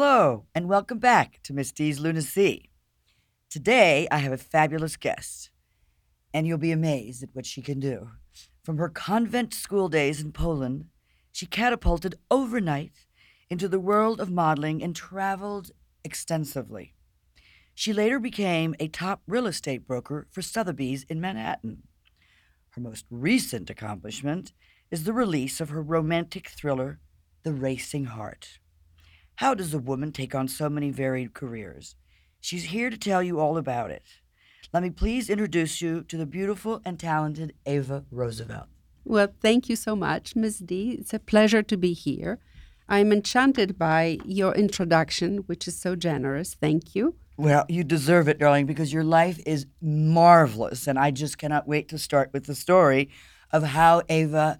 [0.00, 2.70] Hello, and welcome back to Miss D's Lunacy.
[3.50, 5.50] Today, I have a fabulous guest,
[6.32, 8.10] and you'll be amazed at what she can do.
[8.62, 10.84] From her convent school days in Poland,
[11.32, 13.06] she catapulted overnight
[13.50, 15.72] into the world of modeling and traveled
[16.04, 16.94] extensively.
[17.74, 21.82] She later became a top real estate broker for Sotheby's in Manhattan.
[22.70, 24.52] Her most recent accomplishment
[24.92, 27.00] is the release of her romantic thriller,
[27.42, 28.60] The Racing Heart.
[29.38, 31.94] How does a woman take on so many varied careers?
[32.40, 34.02] She's here to tell you all about it.
[34.72, 38.66] Let me please introduce you to the beautiful and talented Eva Roosevelt.
[39.04, 40.58] Well, thank you so much, Ms.
[40.58, 40.96] D.
[40.98, 42.40] It's a pleasure to be here.
[42.88, 46.54] I'm enchanted by your introduction, which is so generous.
[46.54, 47.14] Thank you.
[47.36, 50.88] Well, you deserve it, darling, because your life is marvelous.
[50.88, 53.08] And I just cannot wait to start with the story
[53.52, 54.58] of how Eva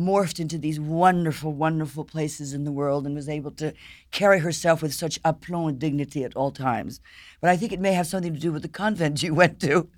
[0.00, 3.72] morphed into these wonderful, wonderful places in the world and was able to
[4.10, 7.00] carry herself with such aplomb and dignity at all times.
[7.40, 9.88] But I think it may have something to do with the convent you went to.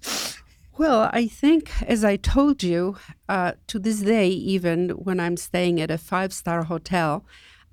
[0.79, 2.97] Well, I think, as I told you,
[3.29, 7.25] uh, to this day, even when I'm staying at a five star hotel,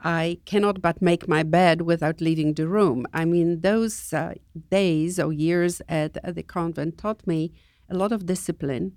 [0.02, 3.06] I cannot but make my bed without leaving the room.
[3.14, 4.36] I mean, those uh,
[4.70, 7.52] days or years at, at, the convent taught me
[7.90, 8.94] a lot of discipline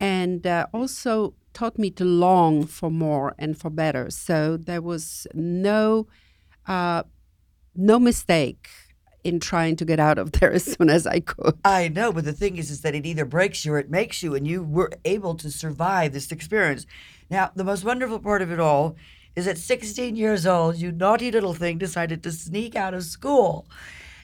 [0.00, 4.10] and uh, also taught me to long for more and for better.
[4.10, 6.06] So there was no
[6.66, 7.02] uh,
[7.74, 8.68] no mistake
[9.22, 11.58] in trying to get out of there as soon as I could.
[11.64, 14.22] I know, but the thing is, is that it either breaks you or it makes
[14.22, 16.86] you, and you were able to survive this experience.
[17.30, 18.96] Now, the most wonderful part of it all
[19.36, 23.66] is at 16 years old, you naughty little thing decided to sneak out of school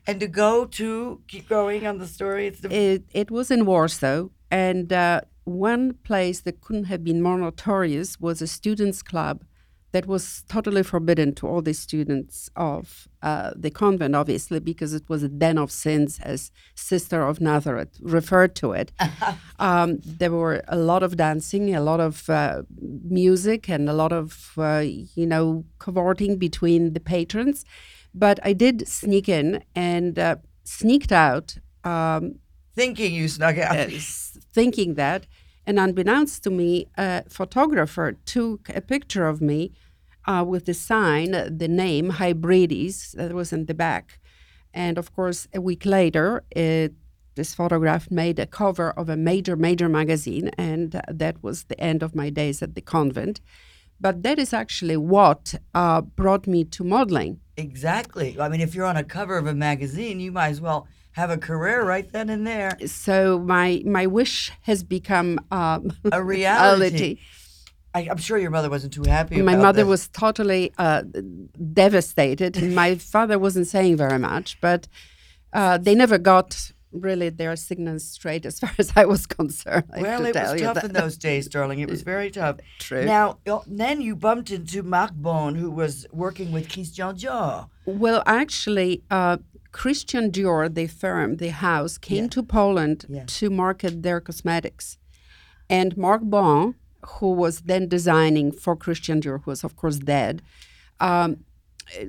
[0.06, 2.50] and to go to keep going on the story.
[2.50, 7.38] The- it, it was in Warsaw, and uh, one place that couldn't have been more
[7.38, 9.44] notorious was a students' club
[9.92, 15.06] that was totally forbidden to all the students of uh, the convent, obviously, because it
[15.08, 18.92] was a den of sins, as Sister of Nazareth referred to it.
[19.58, 22.62] um, there were a lot of dancing, a lot of uh,
[23.20, 24.84] music, and a lot of, uh,
[25.18, 27.64] you know, cavorting between the patrons.
[28.14, 31.58] But I did sneak in and uh, sneaked out.
[31.84, 32.36] Um,
[32.76, 33.76] thinking you snuck out.
[34.56, 35.22] Thinking that.
[35.66, 39.60] And unbeknownst to me, a photographer took a picture of me
[40.30, 41.30] uh, with the sign,
[41.62, 44.04] the name Hybrydy, that was in the back.
[44.72, 46.26] And of course, a week later,
[46.68, 46.92] it,
[47.34, 50.48] this photograph made a cover of a major, major magazine.
[50.56, 50.86] And
[51.22, 53.36] that was the end of my days at the convent.
[54.00, 57.40] But that is actually what uh, brought me to modeling.
[57.58, 58.28] Exactly.
[58.40, 60.80] I mean, if you're on a cover of a magazine, you might as well
[61.16, 62.76] have a career right then and there.
[62.86, 67.18] So my my wish has become um, a reality.
[67.94, 69.40] I, am sure your mother wasn't too happy.
[69.40, 69.88] My mother this.
[69.88, 71.04] was totally uh,
[71.72, 72.62] devastated.
[72.82, 74.86] my father wasn't saying very much, but
[75.54, 79.90] uh, they never got really their signals straight as far as I was concerned.
[79.96, 81.78] well, it was tough in those days, darling.
[81.80, 82.56] It was very tough.
[82.78, 83.06] True.
[83.06, 87.70] Now, then you bumped into Marc Bohan, who was working with Christian Dior.
[87.86, 89.38] Well, actually, uh,
[89.76, 92.34] Christian Dior, the firm, the house, came yeah.
[92.36, 93.24] to Poland yeah.
[93.26, 94.96] to market their cosmetics.
[95.68, 96.76] And Marc Bohan,
[97.18, 100.40] who was then designing for Christian Dior, who was, of course, dead,
[100.98, 101.44] um,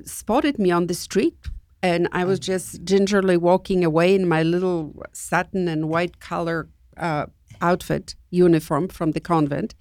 [0.06, 1.36] spotted me on the street.
[1.82, 4.80] And I was just gingerly walking away in my little
[5.12, 7.26] satin and white color uh,
[7.60, 9.74] outfit uniform from the convent.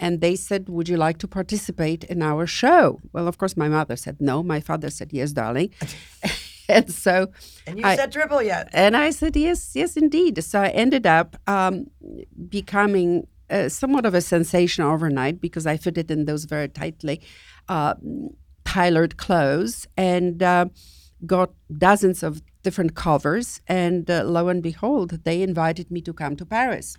[0.00, 3.00] And they said, Would you like to participate in our show?
[3.12, 4.42] Well, of course, my mother said no.
[4.42, 5.70] My father said, Yes, darling.
[6.76, 7.28] and so
[7.66, 8.68] and you I, said triple yet.
[8.72, 10.42] and i said yes yes indeed.
[10.44, 11.86] So i ended up um,
[12.48, 17.22] becoming uh, somewhat of a sensation overnight because i fitted in those very tightly
[17.68, 17.94] uh,
[18.64, 20.66] tailored clothes and uh,
[21.26, 23.60] got dozens of different covers.
[23.66, 26.96] And uh, lo and behold they invited me to come to paris.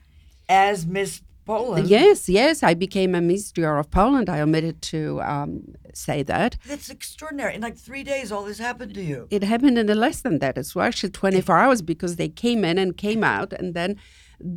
[0.47, 1.87] As miss Poland.
[1.87, 2.61] Yes, yes.
[2.61, 4.29] I became a Miss Dior of Poland.
[4.29, 4.99] I omitted to
[5.33, 5.51] um,
[5.93, 6.57] say that.
[6.67, 7.55] That's extraordinary.
[7.55, 9.27] In like three days, all this happened to you.
[9.31, 10.57] It happened in less than that.
[10.59, 13.51] It's actually 24 hours because they came in and came out.
[13.53, 13.95] And then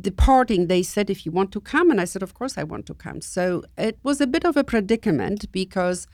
[0.01, 1.89] departing, they said, if you want to come.
[1.89, 3.21] And I said, of course I want to come.
[3.21, 6.05] So it was a bit of a predicament because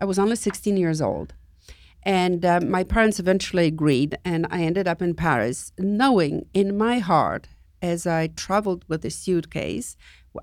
[0.00, 1.34] I was only 16 years old.
[2.02, 6.98] And uh, my parents eventually agreed, and I ended up in Paris, knowing in my
[6.98, 7.48] heart
[7.80, 9.96] as I traveled with a suitcase,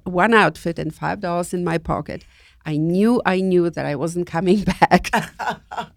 [0.03, 2.23] one outfit and five dollars in my pocket.
[2.65, 5.09] I knew I knew that I wasn't coming back.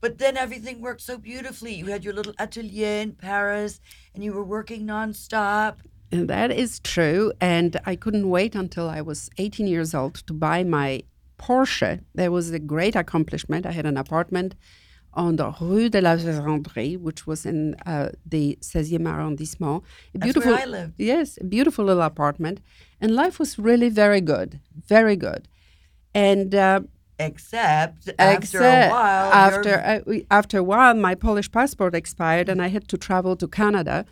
[0.00, 1.74] but then everything worked so beautifully.
[1.74, 3.80] You had your little atelier in Paris
[4.14, 5.76] and you were working nonstop.
[6.10, 7.32] And that is true.
[7.40, 11.02] And I couldn't wait until I was 18 years old to buy my
[11.38, 12.02] Porsche.
[12.14, 13.66] That was a great accomplishment.
[13.66, 14.54] I had an apartment
[15.14, 19.82] on the Rue de la Vérendrye, which was in uh, the 16e arrondissement.
[20.14, 20.94] A beautiful, That's where I lived.
[20.98, 22.60] Yes, a beautiful little apartment.
[23.00, 25.48] And life was really very good, very good.
[26.14, 26.80] And uh,
[27.18, 29.74] except after a while, after
[30.06, 34.04] uh, after a while, my Polish passport expired, and I had to travel to Canada.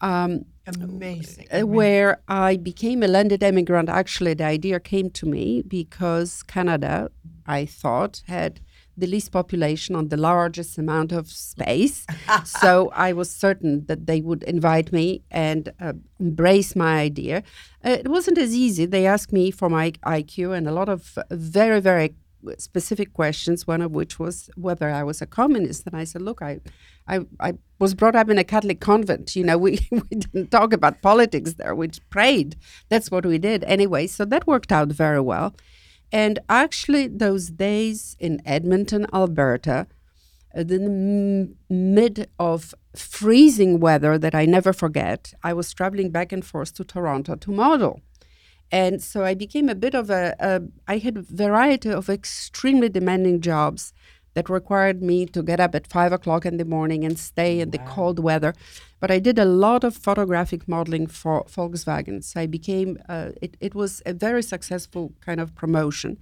[0.00, 1.46] Um, Amazing.
[1.52, 3.88] Uh, where I became a landed immigrant.
[3.88, 7.10] Actually, the idea came to me because Canada,
[7.46, 8.60] I thought, had
[8.96, 12.06] the least population on the largest amount of space.
[12.44, 17.42] so I was certain that they would invite me and uh, embrace my idea.
[17.84, 18.86] Uh, it wasn't as easy.
[18.86, 22.14] They asked me for my IQ and a lot of very, very
[22.58, 25.86] specific questions, one of which was whether I was a communist.
[25.86, 26.60] And I said, look, I,
[27.08, 29.34] I, I was brought up in a Catholic convent.
[29.36, 31.74] You know, we, we didn't talk about politics there.
[31.74, 32.56] We prayed.
[32.88, 34.06] That's what we did anyway.
[34.06, 35.54] So that worked out very well.
[36.14, 39.88] And actually, those days in Edmonton, Alberta,
[40.56, 46.44] uh, the mid of freezing weather that I never forget, I was traveling back and
[46.44, 48.00] forth to Toronto to model.
[48.70, 52.88] And so I became a bit of a, a I had a variety of extremely
[52.88, 53.92] demanding jobs
[54.34, 57.68] that required me to get up at five o'clock in the morning and stay in
[57.68, 57.72] wow.
[57.72, 58.54] the cold weather.
[59.00, 62.22] But I did a lot of photographic modeling for Volkswagen.
[62.22, 66.18] So I became, uh, it, it was a very successful kind of promotion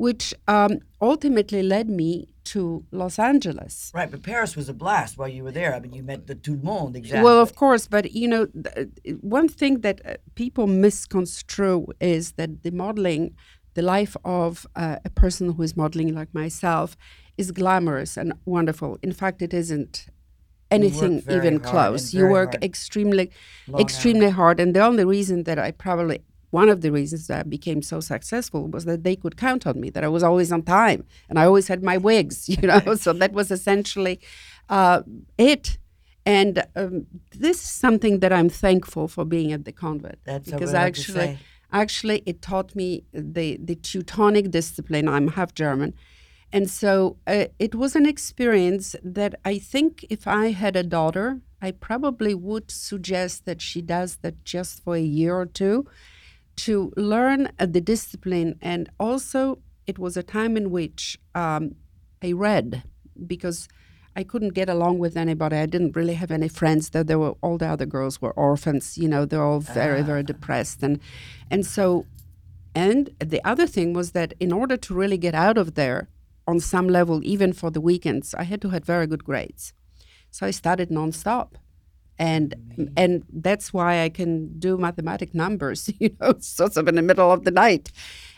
[0.00, 3.92] which um, ultimately led me to Los Angeles.
[3.94, 5.74] Right, but Paris was a blast while you were there.
[5.74, 7.22] I mean, you met the tout le monde, exactly.
[7.22, 8.88] Well, of course, but you know, th-
[9.20, 13.34] one thing that uh, people misconstrue is that the modeling,
[13.74, 16.96] the life of uh, a person who is modeling like myself,
[17.36, 18.98] is glamorous and wonderful.
[19.02, 20.06] In fact, it isn't
[20.70, 22.14] anything even close.
[22.14, 22.64] You work hard.
[22.64, 23.30] extremely,
[23.66, 24.34] Long extremely hours.
[24.34, 27.80] hard, and the only reason that I probably one of the reasons that I became
[27.80, 31.04] so successful was that they could count on me, that I was always on time
[31.28, 32.94] and I always had my wigs, you know.
[32.96, 34.20] so that was essentially
[34.68, 35.02] uh,
[35.38, 35.78] it.
[36.26, 40.74] And um, this is something that I'm thankful for being at the convent That's because
[40.74, 41.38] actually,
[41.72, 45.08] actually, it taught me the the Teutonic discipline.
[45.08, 45.94] I'm half German,
[46.52, 51.40] and so uh, it was an experience that I think if I had a daughter,
[51.62, 55.86] I probably would suggest that she does that just for a year or two
[56.56, 58.58] to learn uh, the discipline.
[58.60, 61.76] And also, it was a time in which um,
[62.22, 62.82] I read
[63.26, 63.68] because
[64.16, 65.56] I couldn't get along with anybody.
[65.56, 66.90] I didn't really have any friends.
[66.90, 68.98] That there were all the other girls were orphans.
[68.98, 70.30] You know, they're all very, very ah.
[70.32, 70.98] depressed, and
[71.48, 72.06] and so,
[72.74, 76.08] and the other thing was that in order to really get out of there
[76.50, 79.72] on some level, even for the weekends, I had to have very good grades.
[80.30, 81.54] So I studied nonstop
[82.20, 82.54] and
[82.98, 87.32] and that's why I can do mathematic numbers, you know, sort of in the middle
[87.32, 87.90] of the night.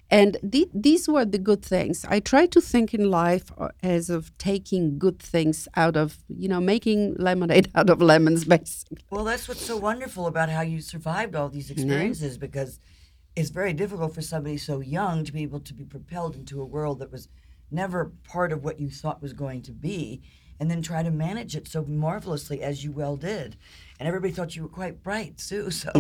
[0.09, 2.05] And the, these were the good things.
[2.07, 6.49] I try to think in life uh, as of taking good things out of, you
[6.49, 8.99] know, making lemonade out of lemons, basically.
[9.09, 12.47] Well, that's what's so wonderful about how you survived all these experiences, mm-hmm.
[12.47, 12.79] because
[13.35, 16.67] it's very difficult for somebody so young to be able to be propelled into a
[16.67, 17.29] world that was
[17.73, 20.23] never part of what you thought was going to be
[20.61, 23.57] and then try to manage it so marvelously as you well did.
[23.99, 25.71] And everybody thought you were quite bright, Sue.
[25.83, 25.91] So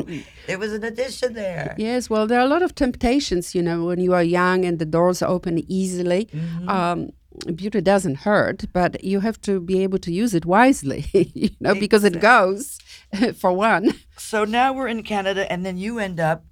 [0.46, 1.74] there was an addition there.
[1.78, 4.78] Yes, well, there are a lot of temptations, you know, when you are young and
[4.78, 6.26] the doors open easily.
[6.26, 6.68] Mm-hmm.
[6.68, 7.10] Um,
[7.56, 11.70] beauty doesn't hurt, but you have to be able to use it wisely, you know,
[11.70, 11.80] exactly.
[11.80, 12.78] because it goes,
[13.36, 13.94] for one.
[14.16, 16.44] So now we're in Canada, and then you end up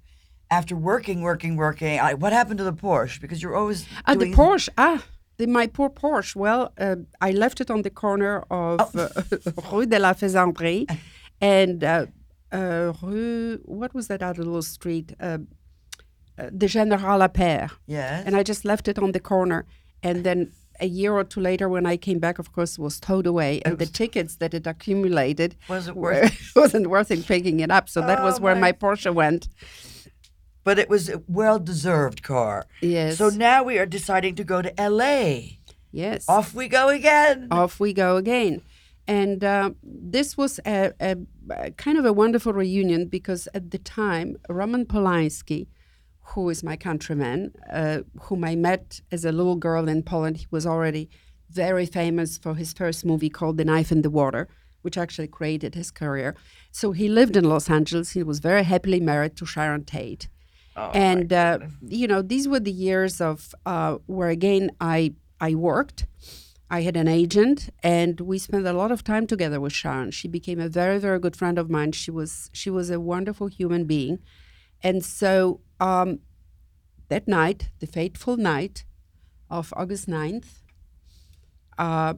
[0.51, 1.99] after working, working, working.
[1.99, 3.19] I, what happened to the Porsche?
[3.19, 4.69] Because you're always uh, the Porsche.
[4.77, 5.03] Ah,
[5.37, 6.35] the, my poor Porsche.
[6.35, 9.09] Well, uh, I left it on the corner of oh.
[9.15, 10.85] uh, Rue de la Faisanderie
[11.41, 12.05] and uh,
[12.51, 15.13] uh, Rue, what was that other little street?
[15.19, 15.39] Uh,
[16.37, 17.71] uh the General Appert.
[17.87, 18.23] Yes.
[18.25, 19.65] And I just left it on the corner.
[20.03, 22.99] And then a year or two later, when I came back, of course, it was
[22.99, 27.69] towed away, and the tickets that it accumulated wasn't worth wasn't worth it picking it
[27.69, 27.87] up.
[27.87, 29.47] So that oh was where my, my Porsche went
[30.63, 32.65] but it was a well deserved car.
[32.81, 33.17] Yes.
[33.17, 35.57] So now we are deciding to go to LA.
[35.91, 36.27] Yes.
[36.29, 37.47] Off we go again.
[37.51, 38.61] Off we go again.
[39.07, 41.17] And uh, this was a, a,
[41.49, 45.67] a, kind of a wonderful reunion because at the time, Roman Polanski,
[46.21, 50.47] who is my countryman, uh, whom I met as a little girl in Poland, he
[50.51, 51.09] was already
[51.49, 54.47] very famous for his first movie called The Knife in the Water,
[54.83, 56.35] which actually created his career.
[56.71, 58.11] So he lived in Los Angeles.
[58.11, 60.29] He was very happily married to Sharon Tate.
[60.75, 65.55] Oh, and uh, you know these were the years of uh, where again I I
[65.55, 66.05] worked.
[66.69, 70.11] I had an agent, and we spent a lot of time together with Sharon.
[70.11, 71.91] She became a very very good friend of mine.
[71.91, 74.19] She was she was a wonderful human being,
[74.81, 76.19] and so um,
[77.09, 78.85] that night, the fateful night
[79.49, 80.61] of August 9th,
[81.77, 82.13] uh,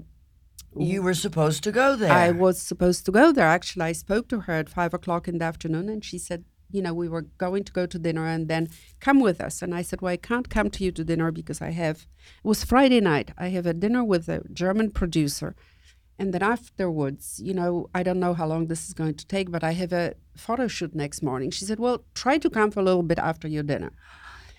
[0.77, 2.11] You were supposed to go there.
[2.11, 3.47] I was supposed to go there.
[3.47, 6.81] Actually, I spoke to her at five o'clock in the afternoon, and she said, you
[6.81, 8.67] know, we were going to go to dinner and then
[8.99, 9.61] come with us.
[9.61, 12.07] And I said, well, I can't come to you to dinner because I have,
[12.43, 13.31] it was Friday night.
[13.37, 15.55] I have a dinner with a German producer.
[16.19, 19.51] And then afterwards, you know, I don't know how long this is going to take,
[19.51, 21.51] but I have a photo shoot next morning.
[21.51, 23.91] She said, well, try to come for a little bit after your dinner.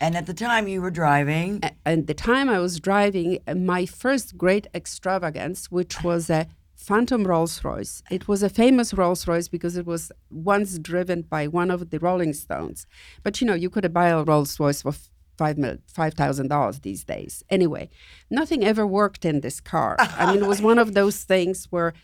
[0.00, 1.62] And at the time you were driving.
[1.86, 6.46] At the time I was driving, my first great extravagance, which was a
[6.84, 8.02] Phantom Rolls Royce.
[8.10, 11.98] It was a famous Rolls Royce because it was once driven by one of the
[11.98, 12.86] Rolling Stones.
[13.22, 14.92] But you know, you could buy a Rolls Royce for
[15.38, 17.42] five five thousand dollars these days.
[17.48, 17.88] Anyway,
[18.30, 19.96] nothing ever worked in this car.
[19.98, 21.94] I mean, it was one of those things where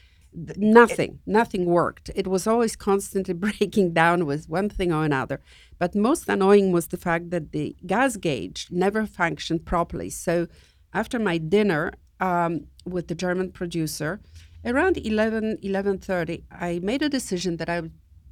[0.56, 2.10] nothing, nothing worked.
[2.14, 5.40] It was always constantly breaking down with one thing or another.
[5.78, 10.08] But most annoying was the fact that the gas gauge never functioned properly.
[10.08, 10.46] So
[10.94, 14.20] after my dinner um, with the German producer,
[14.64, 17.82] around 11 11:30 I made a decision that I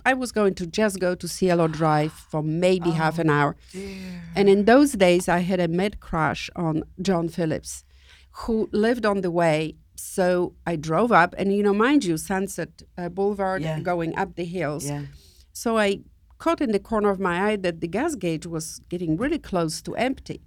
[0.05, 3.57] I was going to just go to Cielo Drive for maybe oh, half an hour.
[3.73, 4.23] Dear.
[4.35, 7.85] And in those days I had a mad crush on John Phillips
[8.43, 12.83] who lived on the way so I drove up and you know mind you Sunset
[12.97, 13.81] uh, Boulevard yeah.
[13.81, 14.87] going up the hills.
[14.87, 15.07] Yeah.
[15.53, 16.01] So I
[16.39, 19.83] caught in the corner of my eye that the gas gauge was getting really close
[19.83, 20.41] to empty.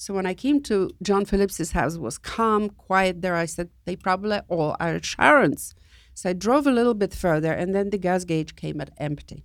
[0.00, 3.34] So when I came to John Phillips's house, it was calm, quiet there.
[3.34, 5.74] I said, they probably all are Sharon's.
[6.14, 9.44] So I drove a little bit further, and then the gas gauge came at empty.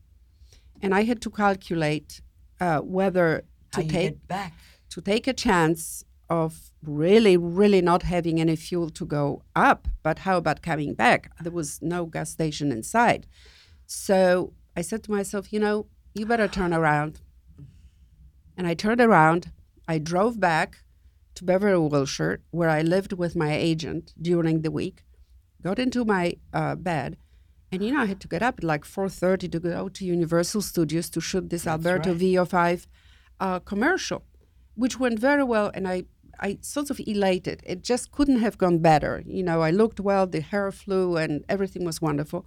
[0.80, 2.22] And I had to calculate
[2.62, 4.54] uh, whether to take back
[4.92, 10.20] to take a chance of really, really not having any fuel to go up, but
[10.20, 11.32] how about coming back?
[11.42, 13.26] There was no gas station inside.
[13.88, 17.22] So I said to myself, you know, you better turn around.
[18.56, 19.52] And I turned around
[19.88, 20.84] I drove back
[21.36, 25.04] to Beverly, Wilshire, where I lived with my agent during the week,
[25.62, 27.18] got into my uh, bed,
[27.72, 30.62] and you know I had to get up at like 4:30 to go to Universal
[30.62, 32.22] Studios to shoot this That's Alberto right.
[32.22, 32.88] VO5
[33.40, 34.24] uh, commercial,
[34.76, 36.06] which went very well, and I
[36.40, 37.62] I sort of elated.
[37.66, 39.24] It just couldn't have gone better.
[39.26, 42.46] You know, I looked well, the hair flew, and everything was wonderful.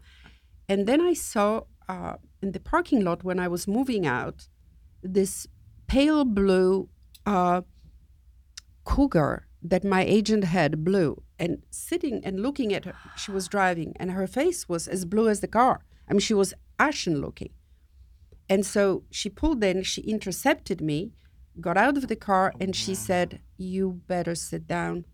[0.68, 4.48] And then I saw uh, in the parking lot when I was moving out
[5.02, 5.46] this
[5.86, 6.88] pale blue
[7.26, 7.62] uh,
[8.84, 13.92] cougar that my agent had blue and sitting and looking at her she was driving
[13.96, 15.84] and her face was as blue as the car.
[16.08, 17.50] I mean she was ashen looking.
[18.48, 21.12] And so she pulled in she intercepted me
[21.60, 25.04] got out of the car and she said you better sit down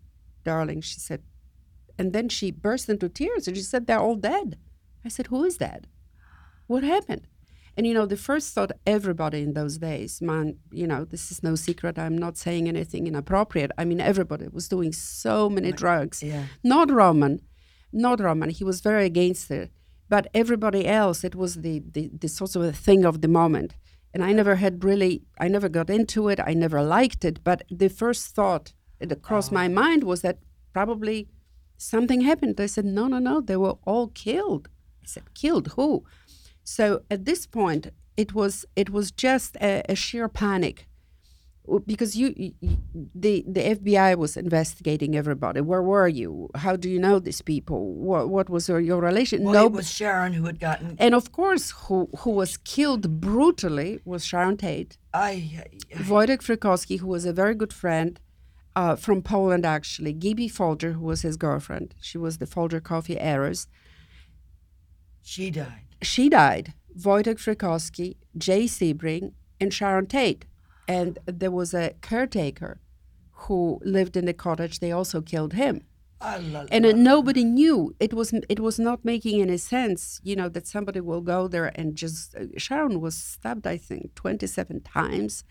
[0.43, 1.23] darling she said.
[1.97, 4.57] And then she burst into tears and she said they're all dead.
[5.03, 5.87] I said who is that?
[6.67, 7.27] What happened
[7.75, 11.41] and you know, the first thought everybody in those days, man, you know, this is
[11.41, 11.97] no secret.
[11.97, 13.71] I'm not saying anything inappropriate.
[13.77, 16.21] I mean, everybody was doing so many drugs.
[16.21, 16.45] Yeah.
[16.63, 17.41] Not Roman,
[17.91, 18.49] not Roman.
[18.49, 19.71] He was very against it.
[20.09, 23.73] But everybody else, it was the, the, the sort of a thing of the moment.
[24.13, 26.39] And I never had really, I never got into it.
[26.39, 27.43] I never liked it.
[27.43, 29.55] But the first thought that crossed oh.
[29.55, 30.37] my mind was that
[30.71, 31.27] probably
[31.77, 32.61] something happened.
[32.61, 34.69] I said, no, no, no, they were all killed.
[35.03, 36.03] I said, killed who?
[36.63, 40.87] So at this point, it was it was just a, a sheer panic
[41.85, 42.53] because you, you,
[43.15, 45.61] the the FBI was investigating everybody.
[45.61, 46.49] Where were you?
[46.55, 47.93] How do you know these people?
[47.93, 49.43] What what was your, your relation?
[49.43, 50.95] Well, no, it was Sharon who had gotten.
[50.99, 54.97] And of course, who who was killed brutally was Sharon Tate.
[55.13, 58.19] I, I Wojtek Frykowski, who was a very good friend.
[58.75, 61.93] Uh, from Poland, actually, Gibby Folger, who was his girlfriend.
[62.01, 63.67] She was the Folger Coffee heiress.
[65.21, 66.73] She died she died.
[66.97, 70.45] Wojtek Frykowski, Jay Sebring, and Sharon Tate.
[70.87, 72.79] And there was a caretaker
[73.31, 74.79] who lived in the cottage.
[74.79, 75.81] They also killed him.
[76.71, 77.95] and uh, nobody knew.
[77.99, 81.71] It was it was not making any sense, you know, that somebody will go there
[81.75, 82.33] and just.
[82.35, 85.43] Uh, Sharon was stabbed, I think, twenty seven times,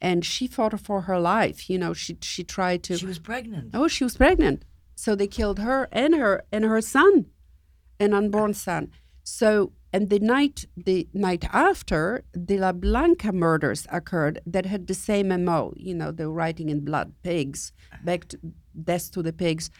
[0.00, 1.68] and she fought for her life.
[1.68, 2.96] You know, she she tried to.
[2.96, 3.72] She was pregnant.
[3.74, 4.64] Oh, she was pregnant.
[4.94, 7.26] So they killed her and her and her son,
[8.00, 8.90] an unborn son.
[9.24, 15.28] So and the night the night after, the LaBianca murders occurred that had the same
[15.44, 17.72] MO, you know, the writing in blood, pigs,
[18.02, 18.36] back to
[18.88, 19.70] death to the pigs.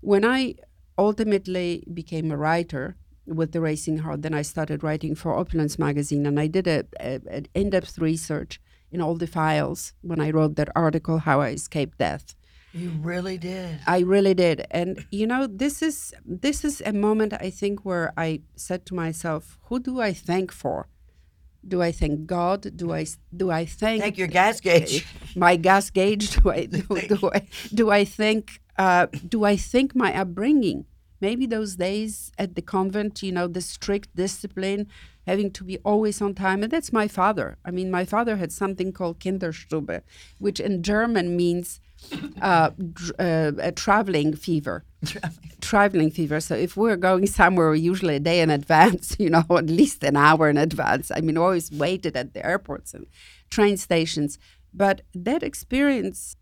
[0.00, 0.54] When I
[0.96, 6.24] ultimately became a writer with the Racing Heart, then I started writing for Opulence magazine,
[6.24, 8.60] and I did a, a, an in-depth research
[8.92, 12.36] in all the files when I wrote that article, "How I Escaped Death."
[12.74, 13.78] You really did.
[13.86, 14.66] I really did.
[14.70, 18.94] And you know, this is this is a moment I think where I said to
[18.94, 20.88] myself, who do I thank for?
[21.66, 22.76] Do I thank God?
[22.76, 25.06] Do I do I thank Thank your gas gauge.
[25.36, 26.36] My gas gauge.
[26.36, 30.84] Do I do, do I do I thank uh, do I think my upbringing?
[31.20, 34.86] maybe those days at the convent, you know, the strict discipline,
[35.26, 36.62] having to be always on time.
[36.62, 37.56] And that's my father.
[37.64, 40.02] I mean, my father had something called Kinderstube,
[40.38, 41.80] which in German means
[42.40, 44.84] uh, dr- uh, a traveling fever.
[45.60, 46.40] traveling fever.
[46.40, 50.16] So if we're going somewhere, usually a day in advance, you know, at least an
[50.16, 51.10] hour in advance.
[51.14, 53.06] I mean, always waited at the airports and
[53.50, 54.38] train stations.
[54.72, 56.36] But that experience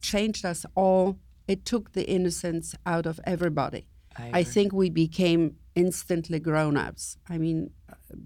[0.00, 1.18] changed us all.
[1.46, 3.86] It took the innocence out of everybody.
[4.16, 7.16] I, I think we became instantly grown ups.
[7.28, 8.16] I mean, uh,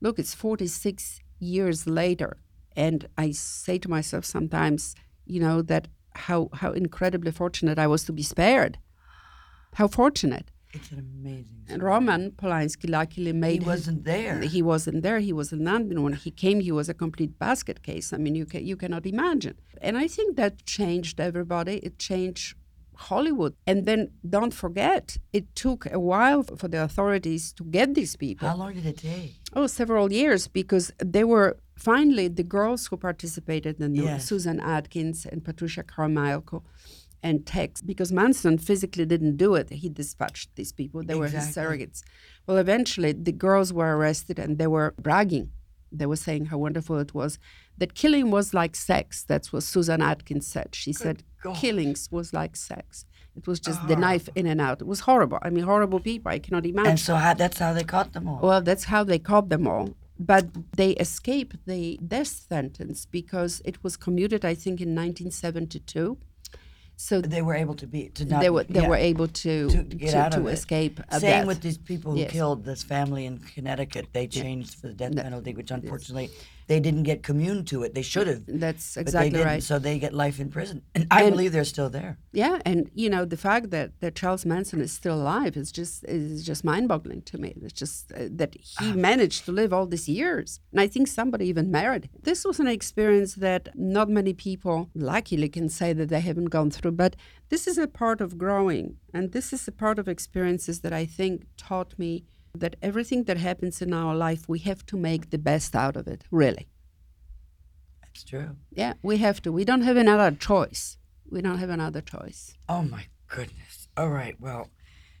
[0.00, 2.36] look, it's 46 years later.
[2.76, 4.94] And I say to myself sometimes,
[5.26, 8.78] you know, that how, how incredibly fortunate I was to be spared.
[9.74, 10.50] How fortunate.
[10.74, 11.66] It's an amazing.
[11.68, 13.62] And Roman Polanski luckily made.
[13.62, 14.40] He wasn't there.
[14.40, 15.18] He wasn't there.
[15.18, 16.60] He was in London when he came.
[16.60, 18.12] He was a complete basket case.
[18.12, 19.58] I mean, you can, you cannot imagine.
[19.82, 21.76] And I think that changed everybody.
[21.78, 22.56] It changed
[22.94, 23.54] Hollywood.
[23.66, 28.48] And then don't forget, it took a while for the authorities to get these people.
[28.48, 29.36] How long did it take?
[29.54, 34.24] Oh, several years because they were finally the girls who participated in the yes.
[34.26, 36.64] Susan Atkins and Patricia Carmichael
[37.22, 39.70] and Tex because Manson physically didn't do it.
[39.70, 41.02] He dispatched these people.
[41.02, 41.20] They exactly.
[41.20, 42.02] were his surrogates.
[42.46, 45.50] Well, eventually the girls were arrested and they were bragging.
[45.90, 47.38] They were saying how wonderful it was
[47.78, 49.24] that killing was like sex.
[49.24, 50.74] That's what Susan Atkins said.
[50.74, 51.56] She Good said God.
[51.56, 53.04] killings was like sex.
[53.36, 53.98] It was just the ah.
[53.98, 54.82] knife in and out.
[54.82, 55.38] It was horrible.
[55.42, 56.30] I mean, horrible people.
[56.30, 56.90] I cannot imagine.
[56.90, 58.40] And so how, that's how they caught them all.
[58.42, 59.94] Well, that's how they caught them all.
[60.26, 60.44] But
[60.76, 66.18] they escaped the death sentence because it was commuted, I think, in 1972.
[66.96, 68.42] So they were able to be to not.
[68.42, 71.00] They were they yeah, were able to to, get to, out of to escape.
[71.10, 71.46] Same death.
[71.46, 72.30] with these people who yes.
[72.30, 74.06] killed this family in Connecticut.
[74.12, 74.80] They changed yeah.
[74.80, 76.30] for the death penalty, which unfortunately
[76.66, 77.94] they didn't get commune to it.
[77.94, 78.42] They should have.
[78.46, 79.62] That's exactly right.
[79.62, 82.18] So they get life in prison, and I and, believe they're still there.
[82.32, 86.04] Yeah, and you know the fact that, that Charles Manson is still alive is just
[86.04, 87.54] is just mind-boggling to me.
[87.62, 91.08] It's just uh, that he uh, managed to live all these years, and I think
[91.08, 92.10] somebody even married him.
[92.22, 96.70] This was an experience that not many people, luckily, can say that they haven't gone
[96.70, 96.92] through.
[96.92, 97.16] But
[97.48, 101.04] this is a part of growing, and this is a part of experiences that I
[101.04, 105.38] think taught me that everything that happens in our life, we have to make the
[105.38, 106.68] best out of it, really.
[108.02, 108.56] That's true.
[108.70, 109.52] Yeah, we have to.
[109.52, 110.98] We don't have another choice.
[111.30, 112.54] We don't have another choice.
[112.68, 113.88] Oh, my goodness.
[113.96, 114.38] All right.
[114.38, 114.68] Well,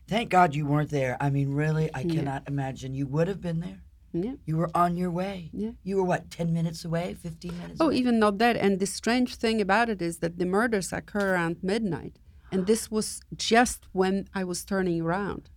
[0.06, 1.16] thank God you weren't there.
[1.20, 2.14] I mean, really, I yeah.
[2.14, 2.94] cannot imagine.
[2.94, 3.80] You would have been there.
[4.12, 4.34] Yeah.
[4.44, 5.48] You were on your way.
[5.54, 5.70] Yeah.
[5.82, 7.96] You were what, 10 minutes away, 15 minutes Oh, away?
[7.96, 8.56] even not that.
[8.58, 12.18] And the strange thing about it is that the murders occur around midnight.
[12.50, 15.48] And this was just when I was turning around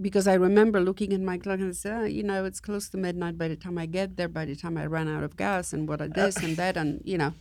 [0.00, 2.96] because I remember looking at my clock and say, oh, you know, it's close to
[2.96, 5.72] midnight by the time I get there, by the time I run out of gas
[5.72, 7.32] and what I this and that and you know.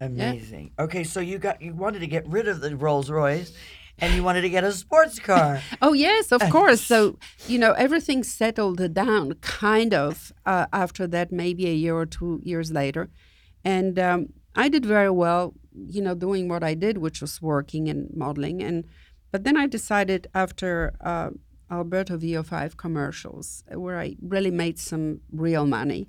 [0.00, 0.72] Amazing.
[0.78, 0.84] Yeah.
[0.84, 3.52] Okay, so you got you wanted to get rid of the Rolls Royce
[3.98, 5.60] and you wanted to get a sports car.
[5.82, 6.80] oh yes, of course.
[6.80, 12.06] So you know everything settled down kind of uh, after that, maybe a year or
[12.06, 13.08] two years later,
[13.64, 15.54] and um, I did very well.
[15.72, 18.84] You know, doing what I did, which was working and modeling, and
[19.30, 21.30] but then I decided after uh,
[21.70, 26.08] Alberto VO5 commercials where I really made some real money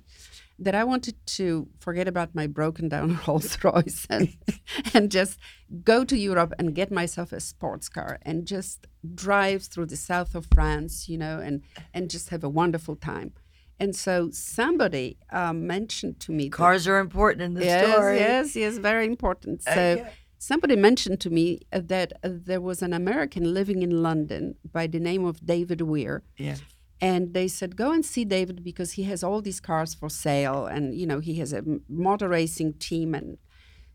[0.58, 4.36] that I wanted to forget about my broken down Rolls Royce and,
[4.94, 5.38] and just
[5.82, 10.34] go to Europe and get myself a sports car and just drive through the south
[10.34, 11.62] of France, you know, and,
[11.94, 13.32] and just have a wonderful time.
[13.80, 18.18] And so somebody um, mentioned to me cars that, are important in the yes, story.
[18.18, 19.62] Yes, yes, very important.
[19.62, 20.06] So okay.
[20.42, 24.86] Somebody mentioned to me uh, that uh, there was an American living in London by
[24.86, 26.22] the name of David Weir.
[26.38, 26.56] Yeah.
[26.98, 30.64] And they said, go and see David because he has all these cars for sale
[30.66, 33.14] and, you know, he has a motor racing team.
[33.14, 33.36] And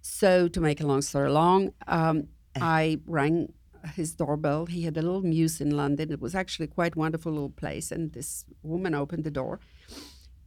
[0.01, 2.60] so, to make a long story long, um, eh.
[2.62, 3.53] I rang
[3.95, 4.67] his doorbell.
[4.67, 6.12] He had a little mews in London.
[6.12, 7.91] It was actually quite wonderful little place.
[7.91, 9.60] And this woman opened the door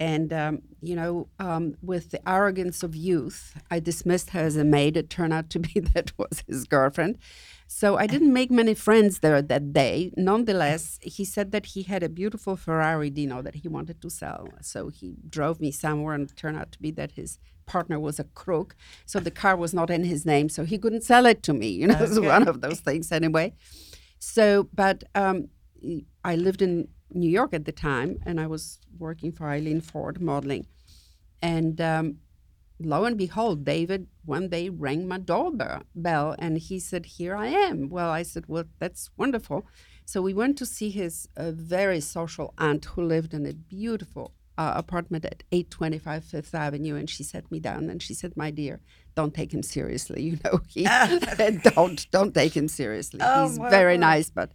[0.00, 4.64] and, um, you know, um, with the arrogance of youth, I dismissed her as a
[4.64, 4.96] maid.
[4.96, 7.18] It turned out to be that was his girlfriend.
[7.66, 10.12] So I didn't make many friends there that day.
[10.16, 14.48] Nonetheless, he said that he had a beautiful Ferrari Dino that he wanted to sell.
[14.62, 18.18] So he drove me somewhere, and it turned out to be that his partner was
[18.18, 18.74] a crook.
[19.04, 21.68] So the car was not in his name, so he couldn't sell it to me.
[21.68, 22.04] You know, okay.
[22.04, 23.52] it was one of those things anyway.
[24.18, 25.48] So, but um,
[26.24, 30.20] I lived in New York at the time, and I was working for Eileen Ford
[30.20, 30.66] modeling.
[31.40, 32.18] And um,
[32.78, 37.88] lo and behold, David one day rang my doorbell and he said, Here I am.
[37.88, 39.66] Well, I said, Well, that's wonderful.
[40.04, 44.32] So we went to see his uh, very social aunt who lived in a beautiful
[44.56, 48.50] uh, apartment at 825 Fifth Avenue, and she sat me down and she said, "My
[48.50, 48.80] dear,
[49.14, 50.22] don't take him seriously.
[50.22, 50.84] You know, he,
[51.74, 53.20] don't don't take him seriously.
[53.22, 54.52] Oh, He's very nice, but."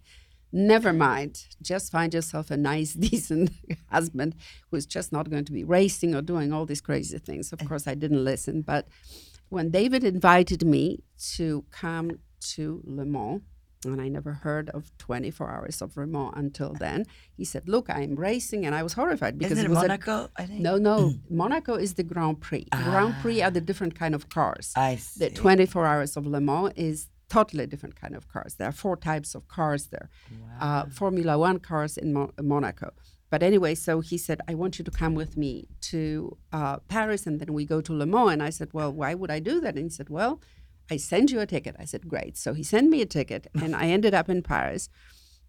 [0.56, 1.46] Never mind.
[1.60, 3.50] Just find yourself a nice, decent
[3.90, 4.36] husband
[4.70, 7.52] who's just not going to be racing or doing all these crazy things.
[7.52, 8.62] Of course, I didn't listen.
[8.62, 8.86] But
[9.48, 11.02] when David invited me
[11.34, 12.20] to come
[12.54, 13.42] to Le Mans,
[13.84, 17.04] and I never heard of 24 hours of Le Mans until then.
[17.36, 20.12] He said, "Look, I'm racing," and I was horrified because Isn't it, it Monaco.
[20.12, 22.66] A, I think no, no, Monaco is the Grand Prix.
[22.72, 22.82] Ah.
[22.82, 24.72] Grand Prix are the different kind of cars.
[24.74, 25.28] I see.
[25.28, 28.54] The 24 hours of Le Mans is totally different kind of cars.
[28.58, 30.08] There are four types of cars there.
[30.30, 30.66] Wow.
[30.66, 32.88] Uh, Formula One cars in Mo- Monaco.
[33.32, 35.52] But anyway, so he said, I want you to come with me
[35.92, 38.32] to uh, Paris and then we go to Le Mans.
[38.34, 39.74] And I said, Well, why would I do that?
[39.74, 40.32] And he said, Well,
[40.94, 41.74] I send you a ticket.
[41.84, 42.36] I said, Great.
[42.36, 44.88] So he sent me a ticket and I ended up in Paris.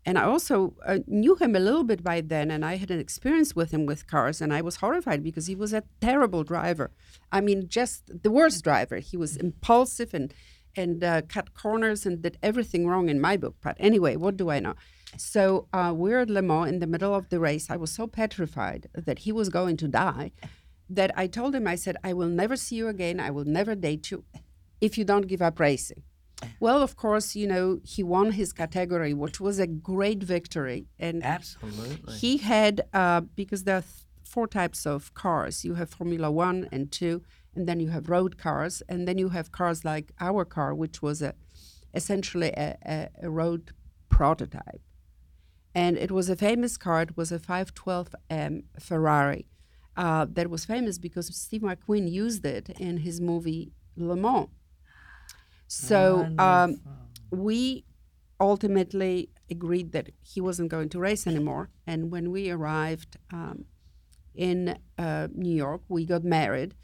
[0.07, 2.99] And I also uh, knew him a little bit by then, and I had an
[2.99, 6.91] experience with him with cars, and I was horrified because he was a terrible driver.
[7.31, 8.97] I mean, just the worst driver.
[8.97, 10.31] He was impulsive and
[10.75, 13.55] and uh, cut corners and did everything wrong in my book.
[13.61, 14.75] But anyway, what do I know?
[15.17, 17.69] So uh, we're at Le Mans in the middle of the race.
[17.69, 20.31] I was so petrified that he was going to die
[20.89, 23.19] that I told him, I said, I will never see you again.
[23.19, 24.23] I will never date you
[24.81, 26.03] if you don't give up racing.
[26.59, 30.85] Well, of course, you know, he won his category, which was a great victory.
[30.99, 32.13] And absolutely.
[32.15, 33.83] He had, uh, because there are
[34.23, 37.21] four types of cars you have Formula One and two
[37.55, 41.01] and then you have road cars, and then you have cars like our car, which
[41.01, 41.33] was a
[41.93, 43.71] essentially a, a, a road
[44.09, 44.81] prototype.
[45.73, 47.01] And it was a famous car.
[47.03, 49.47] It was a 512M Ferrari
[49.97, 54.47] uh, that was famous because Steve McQueen used it in his movie Le Mans.
[55.67, 56.79] So um,
[57.31, 57.85] we
[58.39, 61.69] ultimately agreed that he wasn't going to race anymore.
[61.87, 63.65] And when we arrived um,
[64.33, 66.75] in uh, New York, we got married.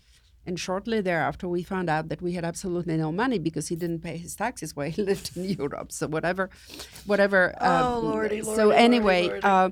[0.45, 3.99] And shortly thereafter, we found out that we had absolutely no money because he didn't
[3.99, 5.91] pay his taxes while he lived in Europe.
[5.91, 6.49] So whatever,
[7.05, 7.53] whatever.
[7.61, 9.47] Oh, um, lordy, lordy, So anyway, lordy, lordy.
[9.47, 9.69] Uh,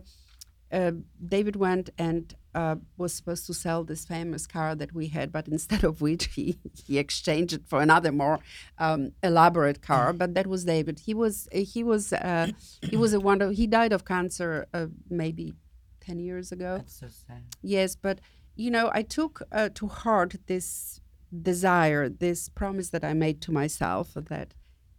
[0.72, 0.92] uh,
[1.26, 5.48] David went and uh, was supposed to sell this famous car that we had, but
[5.56, 8.40] instead of which he, he exchanged it for another more
[8.78, 10.14] um, elaborate car.
[10.14, 11.00] But that was David.
[11.00, 12.52] He was he was uh,
[12.82, 13.52] he was a wonder.
[13.52, 15.54] He died of cancer uh, maybe
[16.00, 16.78] ten years ago.
[16.78, 17.44] That's so sad.
[17.62, 18.20] Yes, but
[18.60, 21.00] you know, I took uh, to heart this
[21.42, 24.54] desire, this promise that I made to myself that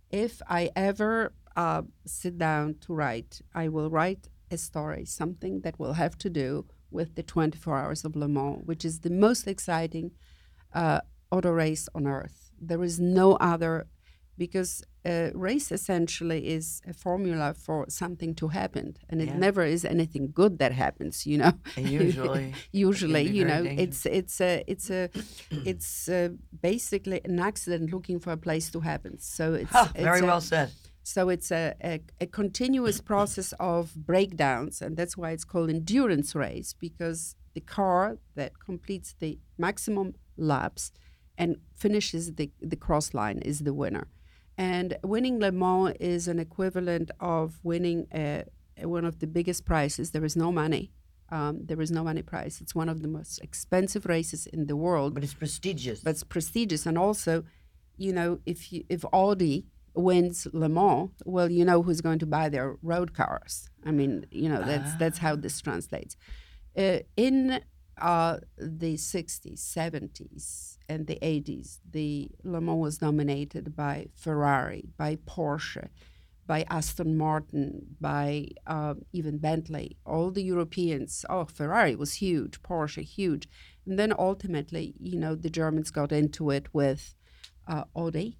[0.09, 5.79] if I ever uh, sit down to write, I will write a story, something that
[5.79, 9.47] will have to do with the 24 Hours of Le Mans, which is the most
[9.47, 10.13] exciting
[10.73, 12.51] uh, auto race on earth.
[12.59, 13.89] There is no other
[14.39, 19.37] because a race essentially is a formula for something to happen and it yeah.
[19.37, 24.05] never is anything good that happens you know usually usually you know dangerous.
[24.05, 25.09] it's it's a it's a
[25.65, 30.05] it's a basically an accident looking for a place to happen so it's, huh, it's
[30.05, 30.71] very a, well said
[31.03, 36.35] so it's a, a, a continuous process of breakdowns and that's why it's called endurance
[36.35, 40.93] race because the car that completes the maximum laps
[41.39, 44.07] and finishes the, the cross line is the winner
[44.61, 48.45] and winning Le Mans is an equivalent of winning a,
[48.77, 50.11] a, one of the biggest prizes.
[50.11, 50.93] There is no money.
[51.31, 52.61] Um, there is no money prize.
[52.61, 55.15] It's one of the most expensive races in the world.
[55.15, 56.01] But it's prestigious.
[56.01, 57.45] But it's prestigious, and also,
[57.97, 62.27] you know, if you, if Audi wins Le Mans, well, you know who's going to
[62.27, 63.71] buy their road cars.
[63.87, 64.97] I mean, you know, that's ah.
[64.99, 66.19] that's how this translates.
[66.77, 67.63] Uh, in
[68.01, 75.17] uh, the 60s, 70s, and the 80s, the Le Mans was dominated by Ferrari, by
[75.17, 75.89] Porsche,
[76.47, 79.97] by Aston Martin, by uh, even Bentley.
[80.05, 83.49] All the Europeans, oh, Ferrari was huge, Porsche huge.
[83.87, 87.15] And then ultimately, you know, the Germans got into it with
[87.69, 88.39] uh, Audi.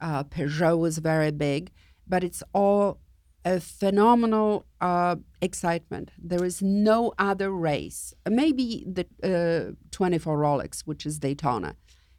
[0.00, 1.70] Uh, Peugeot was very big,
[2.08, 3.00] but it's all
[3.44, 6.10] a phenomenal uh, excitement.
[6.18, 11.76] There is no other race, maybe the uh, 24 Rolex, which is Daytona,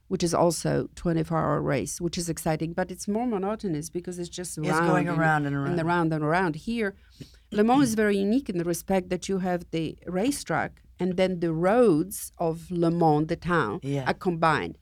[0.07, 4.29] which is also 24 hour race, which is exciting, but it's more monotonous because it's
[4.29, 6.55] just it's going around and, and around and around and around.
[6.55, 6.95] Here,
[7.51, 11.39] Le Mans is very unique in the respect that you have the racetrack and then
[11.39, 14.03] the roads of Le Mans, the town, yeah.
[14.07, 14.77] are combined.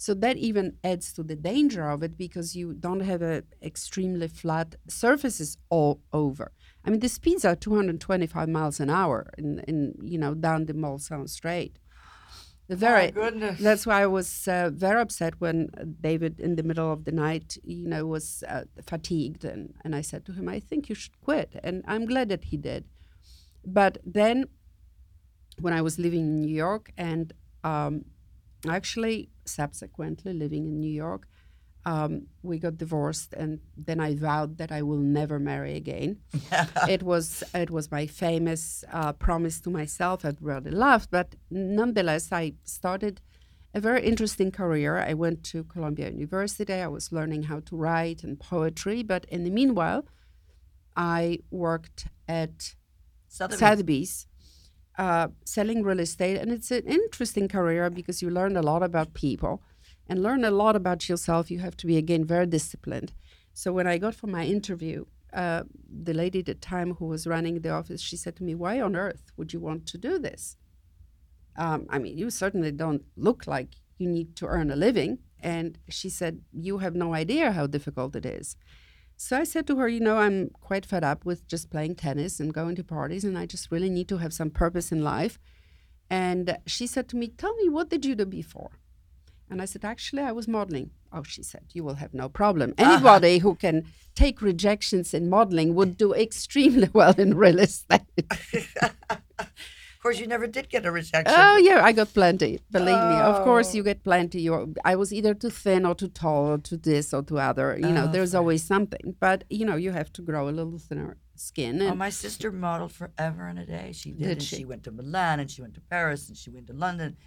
[0.00, 4.28] So that even adds to the danger of it because you don't have a extremely
[4.28, 6.52] flat surfaces all over.
[6.82, 10.72] I mean, the speeds are 225 miles an hour in, in you know down the
[10.72, 11.78] Mulsanne Straight.
[12.68, 13.60] The very goodness.
[13.60, 15.68] That's why I was uh, very upset when
[16.00, 20.00] David, in the middle of the night, you know, was uh, fatigued, and and I
[20.00, 22.86] said to him, "I think you should quit," and I'm glad that he did.
[23.66, 24.46] But then
[25.60, 27.34] when I was living in New York, and
[27.64, 28.06] um,
[28.68, 31.26] actually subsequently living in New York,
[31.86, 36.18] um, we got divorced, and then I vowed that I will never marry again.
[36.88, 40.24] it was it was my famous uh, promise to myself.
[40.24, 43.22] I'd really loved, but nonetheless, I started
[43.72, 44.98] a very interesting career.
[44.98, 46.74] I went to Columbia University.
[46.74, 50.06] I was learning how to write and poetry, but in the meanwhile,
[50.96, 52.74] I worked at
[53.28, 53.58] Sotheby's.
[53.60, 54.26] Sotheby's
[55.00, 59.14] uh, selling real estate, and it's an interesting career because you learn a lot about
[59.14, 59.62] people
[60.06, 61.50] and learn a lot about yourself.
[61.50, 63.10] You have to be again very disciplined.
[63.54, 65.62] So when I got for my interview, uh,
[66.06, 68.74] the lady at the time who was running the office, she said to me, "Why
[68.86, 70.42] on earth would you want to do this?
[71.56, 75.12] Um, I mean, you certainly don't look like you need to earn a living."
[75.54, 78.56] And she said, "You have no idea how difficult it is."
[79.22, 82.40] So I said to her, you know, I'm quite fed up with just playing tennis
[82.40, 85.38] and going to parties, and I just really need to have some purpose in life.
[86.08, 88.70] And she said to me, Tell me, what did you do before?
[89.50, 90.92] And I said, Actually, I was modeling.
[91.12, 92.72] Oh, she said, You will have no problem.
[92.78, 92.92] Uh-huh.
[92.92, 93.42] Anybody uh-huh.
[93.42, 98.00] who can take rejections in modeling would do extremely well in real estate.
[100.00, 101.36] Of course, you never did get a rejection.
[101.36, 102.58] Oh yeah, I got plenty.
[102.70, 103.10] Believe oh.
[103.10, 103.16] me.
[103.16, 103.76] Of course, oh.
[103.76, 104.40] you get plenty.
[104.40, 107.76] You're, I was either too thin or too tall or to this or to other.
[107.78, 109.14] You know, oh, there's always something.
[109.20, 111.82] But you know, you have to grow a little thinner skin.
[111.82, 113.92] oh, my sister modeled forever and a day.
[113.92, 114.38] She did.
[114.38, 114.56] did she?
[114.56, 117.18] she went to Milan and she went to Paris and she went to London,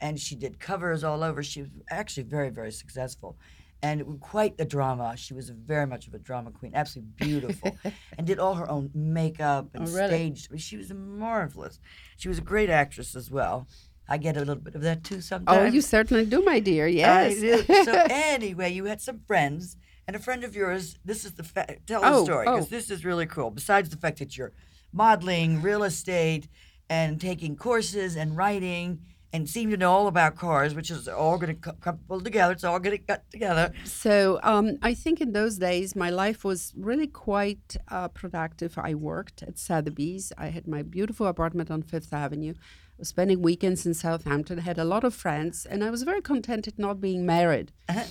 [0.00, 1.44] and she did covers all over.
[1.44, 3.36] She was actually very, very successful
[3.82, 5.16] and quite a drama.
[5.16, 7.76] She was very much of a drama queen, absolutely beautiful,
[8.18, 10.08] and did all her own makeup and oh, really?
[10.08, 10.60] staged.
[10.60, 11.78] She was marvelous.
[12.16, 13.66] She was a great actress as well.
[14.08, 15.58] I get a little bit of that too sometimes.
[15.58, 16.86] Oh, you certainly do, my dear.
[16.86, 17.40] Yes.
[17.66, 20.98] so anyway, you had some friends, and a friend of yours.
[21.04, 22.70] This is the fa- tell the oh, story because oh.
[22.70, 23.50] this is really cool.
[23.50, 24.52] Besides the fact that you're
[24.92, 26.48] modeling, real estate,
[26.88, 29.00] and taking courses and writing
[29.36, 32.52] and seem to know all about cars, which is all going to couple together.
[32.52, 33.70] It's all going to cut together.
[33.84, 38.78] So um, I think in those days, my life was really quite uh, productive.
[38.78, 40.32] I worked at Sotheby's.
[40.38, 42.54] I had my beautiful apartment on Fifth Avenue.
[42.56, 44.58] I was spending weekends in Southampton.
[44.60, 47.72] I had a lot of friends, and I was very contented not being married.
[47.90, 48.04] Uh-huh.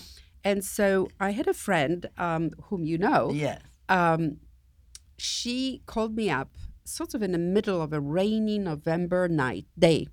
[0.43, 3.31] And so I had a friend um, whom you know.
[3.33, 3.61] Yes.
[3.89, 4.37] Um,
[5.17, 6.51] she called me up,
[6.83, 10.07] sort of in the middle of a rainy November night day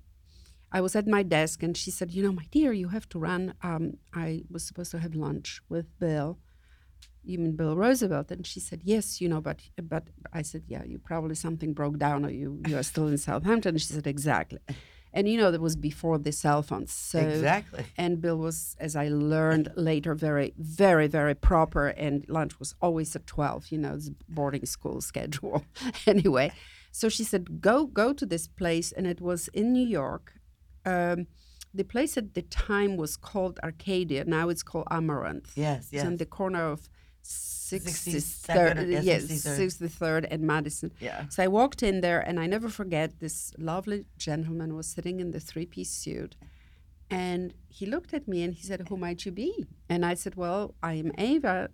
[0.73, 3.19] I was at my desk and she said, You know, my dear, you have to
[3.19, 3.53] run.
[3.61, 6.39] Um, I was supposed to have lunch with Bill.
[7.23, 8.31] You mean Bill Roosevelt?
[8.31, 11.99] And she said, Yes, you know, but but I said, Yeah, you probably something broke
[11.99, 13.75] down or you, you are still in Southampton.
[13.75, 14.59] And she said, Exactly.
[15.15, 16.91] And you know, that was before the cell phones.
[16.91, 17.85] So, exactly.
[17.95, 21.89] And Bill was, as I learned later, very, very, very proper.
[21.89, 25.63] And lunch was always at 12, you know, it's boarding school schedule.
[26.07, 26.51] anyway,
[26.91, 28.91] so she said, Go, go to this place.
[28.91, 30.33] And it was in New York
[30.85, 31.27] um,
[31.73, 34.25] the place at the time was called Arcadia.
[34.25, 35.51] Now it's called Amaranth.
[35.55, 36.01] Yes, yes.
[36.01, 36.89] It's on the corner of
[37.23, 40.91] 63rd, yes, 63rd and Madison.
[40.99, 41.27] Yeah.
[41.29, 45.31] So I walked in there, and I never forget this lovely gentleman was sitting in
[45.31, 46.35] the three-piece suit,
[47.09, 50.35] and he looked at me and he said, "Who might you be?" And I said,
[50.35, 51.69] "Well, I am Ava."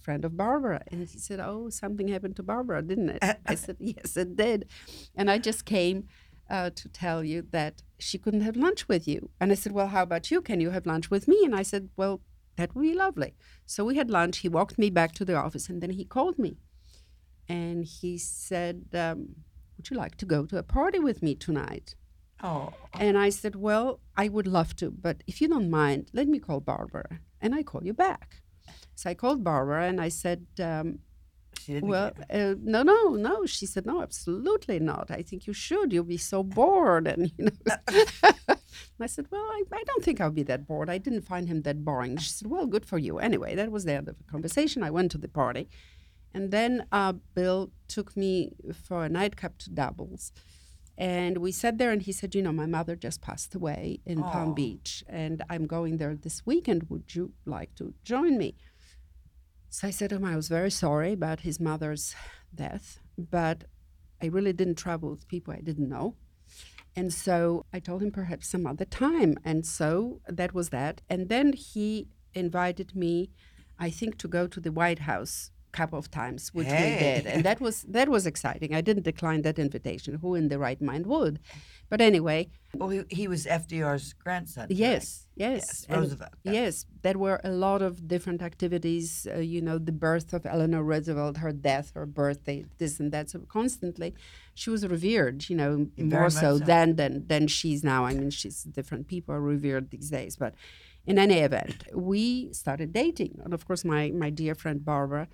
[0.00, 3.76] Friend of Barbara, and he said, "Oh, something happened to Barbara, didn't it?" I said,
[3.78, 4.66] "Yes, it did,"
[5.14, 6.08] and I just came
[6.50, 9.30] uh, to tell you that she couldn't have lunch with you.
[9.40, 10.42] And I said, Well, how about you?
[10.42, 11.42] Can you have lunch with me?
[11.44, 12.20] And I said, Well,
[12.56, 13.34] that would be lovely.
[13.66, 14.38] So we had lunch.
[14.38, 16.58] He walked me back to the office and then he called me.
[17.48, 19.36] And he said, um,
[19.76, 21.94] Would you like to go to a party with me tonight?
[22.42, 22.72] Oh.
[22.94, 26.38] And I said, Well, I would love to, but if you don't mind, let me
[26.38, 28.42] call Barbara and I call you back.
[28.94, 30.98] So I called Barbara and I said, um,
[31.60, 31.88] she didn't.
[31.88, 33.46] Well, uh, no, no, no.
[33.46, 35.10] She said, no, absolutely not.
[35.10, 35.92] I think you should.
[35.92, 37.06] You'll be so bored.
[37.06, 37.74] And you know,
[39.00, 40.88] I said, well, I, I don't think I'll be that bored.
[40.88, 42.16] I didn't find him that boring.
[42.18, 43.18] She said, well, good for you.
[43.18, 44.82] Anyway, that was the end of the conversation.
[44.82, 45.68] I went to the party,
[46.32, 48.52] and then uh, Bill took me
[48.86, 50.32] for a nightcap to Doubles.
[50.98, 54.18] And we sat there, and he said, You know, my mother just passed away in
[54.18, 54.32] Aww.
[54.32, 56.86] Palm Beach, and I'm going there this weekend.
[56.90, 58.54] Would you like to join me?
[59.72, 62.16] So I said to him, I was very sorry about his mother's
[62.52, 63.64] death, but
[64.20, 66.16] I really didn't travel with people I didn't know.
[66.96, 69.36] And so I told him perhaps some other time.
[69.44, 71.02] And so that was that.
[71.08, 73.30] And then he invited me,
[73.78, 76.92] I think, to go to the White House couple of times, which Hey.
[76.92, 78.74] we did, and that was that was exciting.
[78.74, 80.14] I didn't decline that invitation.
[80.22, 81.38] Who in the right mind would?
[81.90, 82.40] But anyway,
[82.78, 84.66] Well, he, he was FDR's grandson.
[84.70, 86.52] yes, yes, Yes, and Roosevelt, yeah.
[86.60, 89.26] Yes, there were a lot of different activities.
[89.26, 93.28] Uh, you know, the birth of Eleanor Roosevelt, her death, her birthday, this and that.
[93.30, 94.14] So constantly,
[94.54, 95.38] she was revered.
[95.50, 96.64] You know, Very more so so.
[96.70, 98.00] than than than she's now.
[98.10, 99.02] I mean, she's different.
[99.14, 100.54] People are revered these days, but.
[101.06, 105.24] In any event, we started dating, and of course, my my dear friend Barbara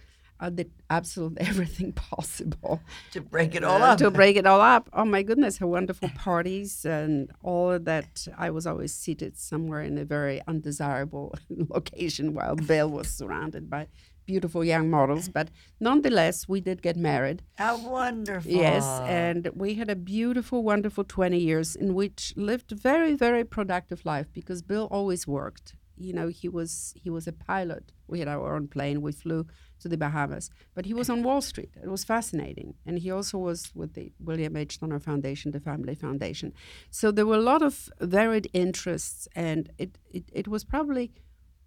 [0.41, 2.81] uh, did absolutely everything possible
[3.13, 3.99] To break it all uh, up.
[3.99, 4.89] to break it all up.
[4.93, 8.27] Oh my goodness, her wonderful parties and all of that.
[8.37, 13.87] I was always seated somewhere in a very undesirable location while Bill was surrounded by
[14.27, 15.29] beautiful young models.
[15.29, 17.43] But nonetheless, we did get married.
[17.59, 18.51] How wonderful.
[18.51, 24.05] Yes, and we had a beautiful, wonderful 20 years in which lived very, very productive
[24.05, 25.76] life because Bill always worked.
[25.97, 27.93] You know, he was he was a pilot.
[28.09, 29.03] We had our own plane.
[29.03, 29.47] We flew
[29.81, 31.75] to the Bahamas, but he was on Wall Street.
[31.83, 34.79] It was fascinating, and he also was with the William H.
[34.81, 36.53] Donner Foundation, the Family Foundation.
[36.91, 41.13] So there were a lot of varied interests, and it it, it was probably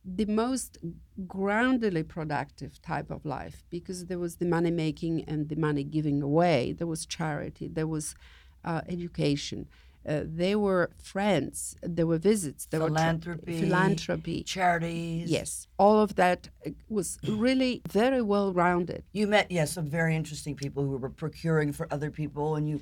[0.05, 0.77] the most
[1.25, 6.21] groundedly productive type of life because there was the money making and the money giving
[6.21, 6.71] away.
[6.71, 7.67] There was charity.
[7.67, 8.15] There was
[8.63, 9.67] uh, education.
[10.07, 11.75] Uh, there were friends.
[11.83, 12.65] There were visits.
[12.67, 13.61] There were tra- Philanthropy.
[13.61, 14.43] philanthropy.
[14.43, 15.29] Charities.
[15.29, 19.03] Yes, all of that uh, was really very well rounded.
[19.11, 22.81] You met, yes, some very interesting people who were procuring for other people, and you.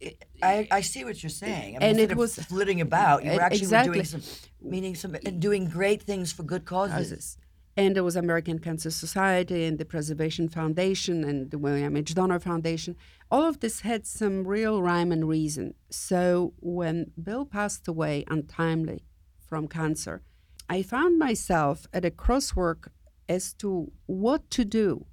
[0.00, 1.76] It, I, I see what you're saying.
[1.76, 3.24] I mean, And it was- flitting about.
[3.24, 4.20] You were actually were doing exactly.
[4.60, 7.38] some, meeting some, and doing great things for good causes.
[7.78, 12.14] And there was American Cancer Society and the Preservation Foundation and the William H.
[12.14, 12.96] Donner Foundation.
[13.28, 15.74] All of this had some real rhyme and reason.
[15.90, 19.04] So when Bill passed away untimely
[19.40, 20.22] from cancer,
[20.68, 22.88] I found myself at a crosswork
[23.28, 25.06] as to what to do.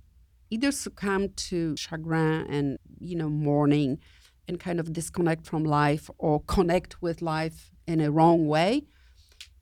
[0.52, 3.98] Either succumb to chagrin and, you know, mourning
[4.48, 8.84] and kind of disconnect from life or connect with life in a wrong way.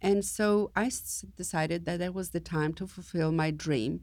[0.01, 0.91] And so I
[1.37, 4.01] decided that that was the time to fulfill my dream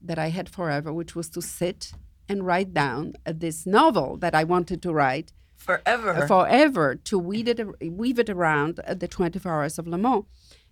[0.00, 1.92] that I had forever, which was to sit
[2.28, 6.10] and write down uh, this novel that I wanted to write Forever.
[6.10, 7.60] uh, forever to weave it,
[7.90, 10.24] weave it around uh, the 24 hours of Le Mans.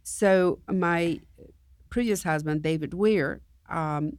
[0.03, 1.21] So my
[1.91, 4.19] previous husband, David Weir, um,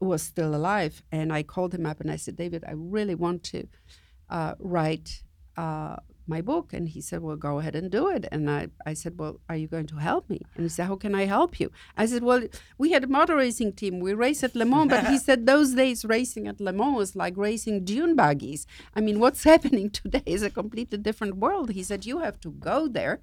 [0.00, 3.42] was still alive, and I called him up and I said, David, I really want
[3.44, 3.68] to
[4.28, 5.22] uh, write
[5.56, 6.72] uh, my book.
[6.72, 8.26] And he said, Well, go ahead and do it.
[8.32, 10.40] And I, I said, Well, are you going to help me?
[10.54, 11.70] And he said, How can I help you?
[11.96, 12.42] I said, Well,
[12.78, 14.00] we had a motor racing team.
[14.00, 14.90] We race at Le Mans.
[14.90, 18.66] But he said, Those days racing at Le Mans was like racing dune buggies.
[18.94, 21.70] I mean, what's happening today is a completely different world.
[21.70, 23.20] He said, You have to go there.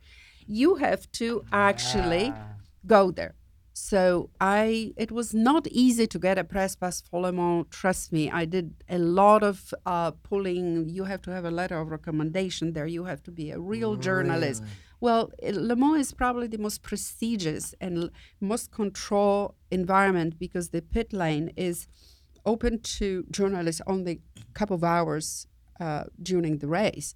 [0.48, 2.56] You have to actually ah.
[2.86, 3.36] go there.
[3.84, 7.66] So I, it was not easy to get a press pass for Le Mans.
[7.72, 10.88] Trust me, I did a lot of uh, pulling.
[10.88, 12.86] You have to have a letter of recommendation there.
[12.86, 14.64] You have to be a real journalist.
[15.00, 21.12] Well, Le Mans is probably the most prestigious and most control environment because the pit
[21.12, 21.88] lane is
[22.46, 25.48] open to journalists only a couple of hours
[25.80, 27.16] uh, during the race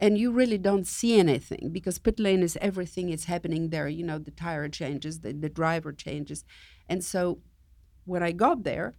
[0.00, 4.02] and you really don't see anything because pit lane is everything is happening there you
[4.02, 6.44] know the tire changes the, the driver changes.
[6.88, 7.38] And so
[8.04, 8.94] when i got there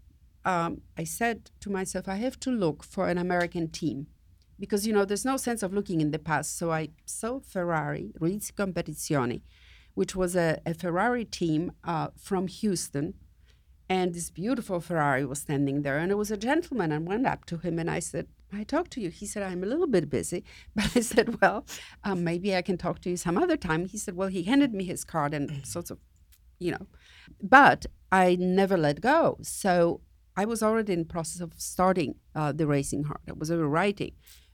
[0.45, 4.07] um, i said to myself i have to look for an american team
[4.59, 6.57] because you know there's no sense of looking in the past.
[6.57, 9.41] So i saw ferrari Risi Competizione
[9.93, 13.15] which was a, a ferrari team uh, from houston.
[13.89, 16.93] And this beautiful Ferrari was standing there, and it was a gentleman.
[16.93, 19.09] I went up to him and I said, I talked to you.
[19.09, 20.43] He said, I'm a little bit busy.
[20.75, 21.65] But I said, Well,
[22.03, 23.85] um, maybe I can talk to you some other time.
[23.85, 25.99] He said, Well, he handed me his card and sort of,
[26.59, 26.87] you know.
[27.41, 29.37] But I never let go.
[29.41, 30.01] So
[30.35, 33.21] I was already in process of starting uh, the Racing Heart.
[33.29, 34.13] I was already writing.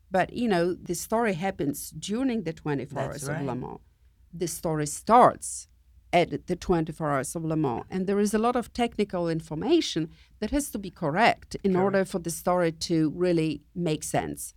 [0.10, 3.41] But, you know, the story happens during the 24 That's hours right.
[3.41, 3.79] of Le Mans.
[4.33, 5.67] The story starts
[6.21, 7.84] at the 24 hours of Le Mans.
[7.89, 12.06] And there is a lot of technical information that has to be correct in order
[12.06, 14.53] for the story to really make sense.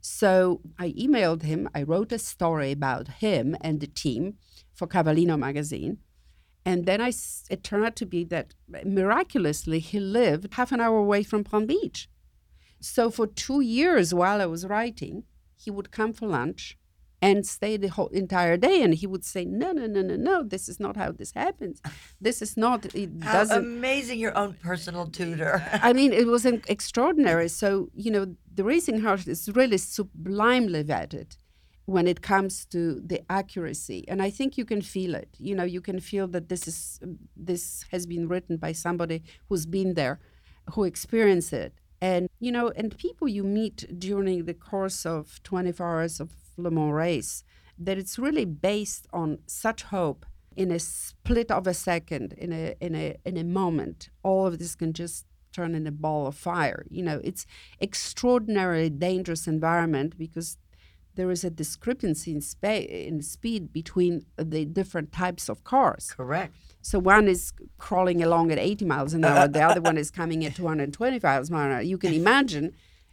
[0.00, 1.68] So I emailed him.
[1.74, 4.34] I wrote a story about him and the team
[4.74, 5.98] for Cavallino magazine.
[6.64, 7.12] And then I,
[7.50, 8.54] it turned out to be that
[8.84, 12.08] miraculously he lived half an hour away from Palm Beach.
[12.80, 15.24] So for two years while I was writing,
[15.56, 16.78] he would come for lunch
[17.20, 18.82] and stay the whole entire day.
[18.82, 20.42] And he would say, "No, no, no, no, no.
[20.42, 21.80] This is not how this happens.
[22.20, 22.86] This is not.
[22.94, 25.62] It How doesn't." amazing your own personal tutor.
[25.82, 27.48] I mean, it was extraordinary.
[27.48, 31.36] So you know, the Racing Heart is really sublimely vetted
[31.86, 35.30] when it comes to the accuracy, and I think you can feel it.
[35.38, 37.00] You know, you can feel that this is
[37.36, 40.20] this has been written by somebody who's been there.
[40.74, 41.72] who experienced it.
[42.00, 46.70] And, you know, and people you meet during the course of 24 hours of Le
[46.70, 47.44] Mans race,
[47.78, 52.74] that it's really based on such hope in a split of a second, in a,
[52.80, 54.10] in a, in a moment.
[54.22, 56.84] All of this can just turn in a ball of fire.
[56.90, 57.46] You know, it's
[57.80, 60.58] extraordinarily dangerous environment because
[61.14, 66.12] there is a discrepancy in, spa- in speed between the different types of cars.
[66.16, 66.54] Correct.
[66.80, 70.44] So one is crawling along at 80 miles an hour, the other one is coming
[70.44, 71.80] at 225 miles an hour.
[71.80, 72.72] You can imagine,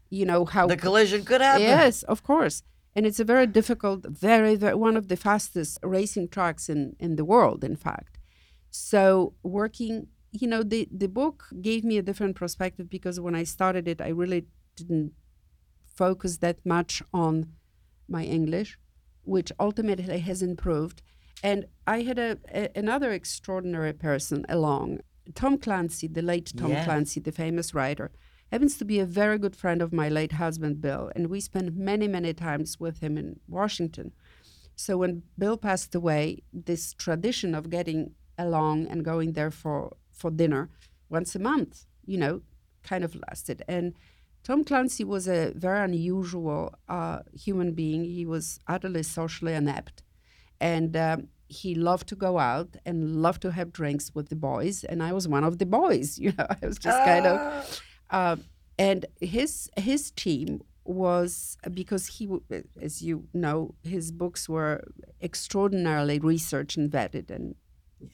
[0.10, 1.64] you know, how the collision could happen.
[1.64, 2.64] Yes, of course.
[2.96, 7.18] And it's a very difficult, very, very one of the fastest racing tracks in, in
[7.18, 8.18] the world, in fact.
[8.70, 13.43] So working, you know, the, the book gave me a different perspective because when I
[13.43, 15.12] started it, I really didn't
[15.86, 17.52] focus that much on
[18.08, 18.78] my English,
[19.24, 21.02] which ultimately has improved.
[21.43, 25.00] And I had a, a another extraordinary person along,
[25.34, 26.72] Tom Clancy, the late Tom.
[26.84, 28.12] Clancy, the famous writer,
[28.52, 31.76] happens to be a very good friend of my late husband Bill, and we spent
[31.76, 34.12] many many times with him in Washington.
[34.76, 40.32] So when Bill passed away, this tradition of getting along and going there for for
[40.32, 40.70] dinner
[41.10, 42.41] once a month, you know,
[42.84, 43.93] kind of lasted and
[44.46, 48.04] Tom Clancy was a very unusual uh, human being.
[48.04, 50.04] He was utterly socially inept,
[50.62, 54.84] and um, he loved to go out and loved to have drinks with the boys.
[54.84, 56.20] And I was one of the boys.
[56.26, 57.82] You know, I was just kind of.
[58.10, 58.38] Uh,
[58.78, 62.30] and his his team was because he,
[62.82, 64.84] as you know, his books were
[65.22, 67.56] extraordinarily researched and vetted and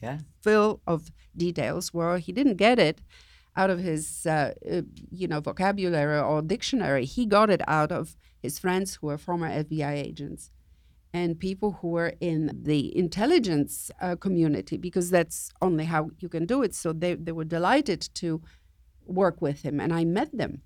[0.00, 0.18] yeah.
[0.40, 1.92] full of details.
[1.92, 3.00] Where he didn't get it
[3.56, 7.04] out of his uh, uh, you know vocabulary or dictionary.
[7.04, 10.50] He got it out of his friends who were former FBI agents
[11.12, 16.46] and people who were in the intelligence uh, community because that's only how you can
[16.46, 16.74] do it.
[16.74, 18.40] So they, they were delighted to
[19.06, 20.62] work with him, and I met them.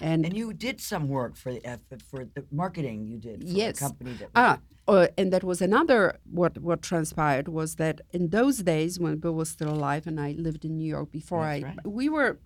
[0.00, 1.78] And, and you did some work for the
[2.10, 3.78] for the marketing you did for yes.
[3.78, 4.58] the company that ah,
[4.88, 9.32] uh, and that was another what what transpired was that in those days when Bill
[9.32, 11.78] was still alive and I lived in New York before That's I right.
[11.86, 12.38] we were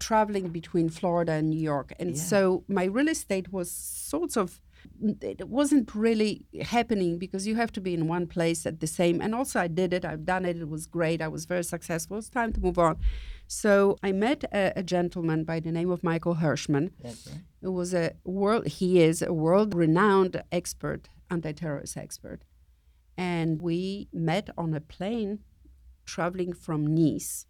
[0.00, 2.22] traveling between Florida and New York and yeah.
[2.22, 4.60] so my real estate was sort of
[5.20, 9.20] it wasn't really happening because you have to be in one place at the same
[9.20, 12.18] and also I did it I've done it it was great I was very successful
[12.18, 12.98] it's time to move on
[13.46, 17.40] so I met a, a gentleman by the name of Michael Hershman That's right.
[17.62, 22.42] who was a world he is a world renowned expert anti terrorist expert.
[23.16, 25.40] And we met on a plane
[26.04, 27.46] traveling from Nice.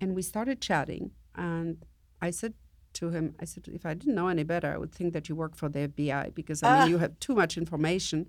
[0.00, 1.12] And we started chatting.
[1.34, 1.84] And
[2.20, 2.54] I said
[2.94, 5.34] to him, I said, if I didn't know any better, I would think that you
[5.34, 6.86] work for the FBI because I mean, ah.
[6.86, 8.26] you have too much information.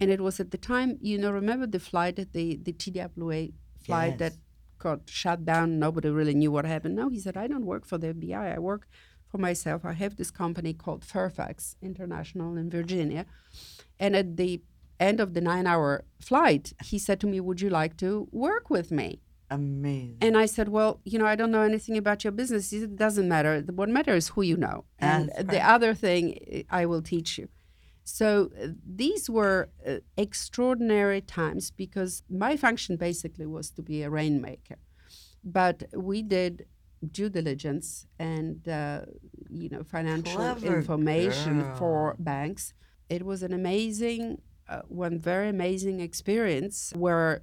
[0.00, 3.48] And it was at the time, you know, remember the flight, the, the TWA
[3.82, 4.18] flight yes.
[4.18, 4.32] that
[4.78, 5.78] got shut down?
[5.78, 6.96] Nobody really knew what happened.
[6.96, 8.56] No, he said, I don't work for the FBI.
[8.56, 8.86] I work
[9.30, 9.84] for myself.
[9.84, 13.26] I have this company called Fairfax International in Virginia.
[13.98, 14.62] And at the
[15.00, 18.70] end of the nine hour flight, he said to me, Would you like to work
[18.70, 19.20] with me?
[19.50, 20.18] Amazing.
[20.20, 22.70] And I said, Well, you know, I don't know anything about your business.
[22.70, 23.62] He said, It doesn't matter.
[23.74, 24.84] What matters is who you know.
[24.98, 25.74] And That's the right.
[25.74, 27.48] other thing I will teach you.
[28.08, 34.10] So uh, these were uh, extraordinary times because my function basically was to be a
[34.10, 34.78] rainmaker.
[35.44, 36.66] But we did
[37.12, 39.02] due diligence and uh,
[39.48, 41.76] you know financial Clever information girl.
[41.76, 42.74] for banks
[43.08, 47.42] it was an amazing, uh, one very amazing experience where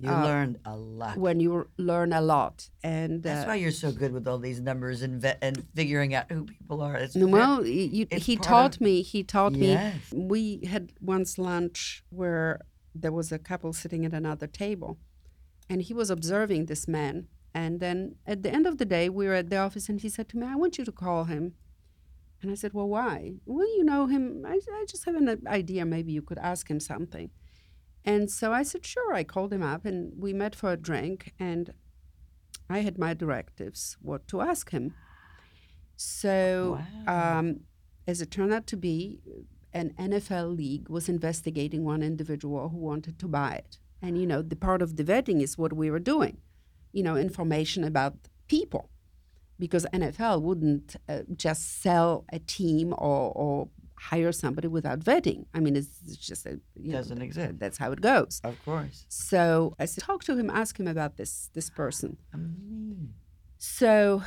[0.00, 1.16] you uh, learned a lot.
[1.16, 4.60] when you learn a lot, and That's uh, why you're so good with all these
[4.60, 6.96] numbers and ve- and figuring out who people are.
[6.96, 9.02] It's well, you, he taught of- me.
[9.02, 10.12] He taught Yes.
[10.12, 10.24] me.
[10.32, 10.42] We
[10.72, 12.60] had once lunch where
[12.94, 14.98] there was a couple sitting at another table,
[15.68, 17.26] and he was observing this man.
[17.54, 20.08] And then at the end of the day, we were at the office, and he
[20.08, 21.54] said to me, "I want you to call him."
[22.40, 23.32] And I said, Well, why?
[23.46, 24.44] Well, you know him.
[24.46, 25.84] I, I just have an idea.
[25.84, 27.30] Maybe you could ask him something.
[28.04, 29.12] And so I said, Sure.
[29.14, 31.32] I called him up and we met for a drink.
[31.38, 31.72] And
[32.70, 34.94] I had my directives what to ask him.
[35.96, 37.38] So, Wow.
[37.38, 37.60] um,
[38.06, 39.20] as it turned out to be,
[39.72, 43.78] an NFL league was investigating one individual who wanted to buy it.
[44.00, 46.38] And, you know, the part of the vetting is what we were doing,
[46.92, 48.14] you know, information about
[48.46, 48.88] people
[49.58, 53.68] because NFL wouldn't uh, just sell a team or, or
[54.00, 55.46] hire somebody without vetting.
[55.54, 57.58] I mean, it's, it's just a, Doesn't exist.
[57.58, 58.40] That's how it goes.
[58.44, 59.04] Of course.
[59.08, 62.16] So I said, talk to him, ask him about this this person.
[63.58, 64.22] So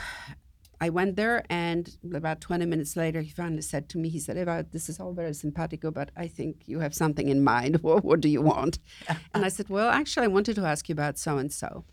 [0.82, 4.38] I went there, and about 20 minutes later, he finally said to me, he said,
[4.38, 7.78] Eva, this is all very simpatico, but I think you have something in mind.
[7.84, 8.80] what, what do you want?
[9.34, 11.86] and I said, well, actually, I wanted to ask you about so and so.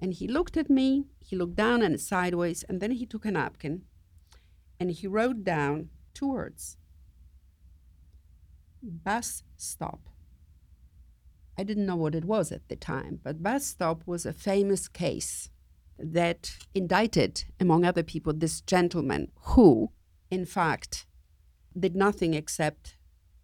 [0.00, 3.30] And he looked at me, he looked down and sideways, and then he took a
[3.30, 3.82] napkin
[4.78, 6.78] and he wrote down two words
[8.82, 10.00] bus stop.
[11.58, 14.88] I didn't know what it was at the time, but bus stop was a famous
[14.88, 15.50] case
[15.98, 19.90] that indicted, among other people, this gentleman who,
[20.30, 21.06] in fact,
[21.78, 22.96] did nothing except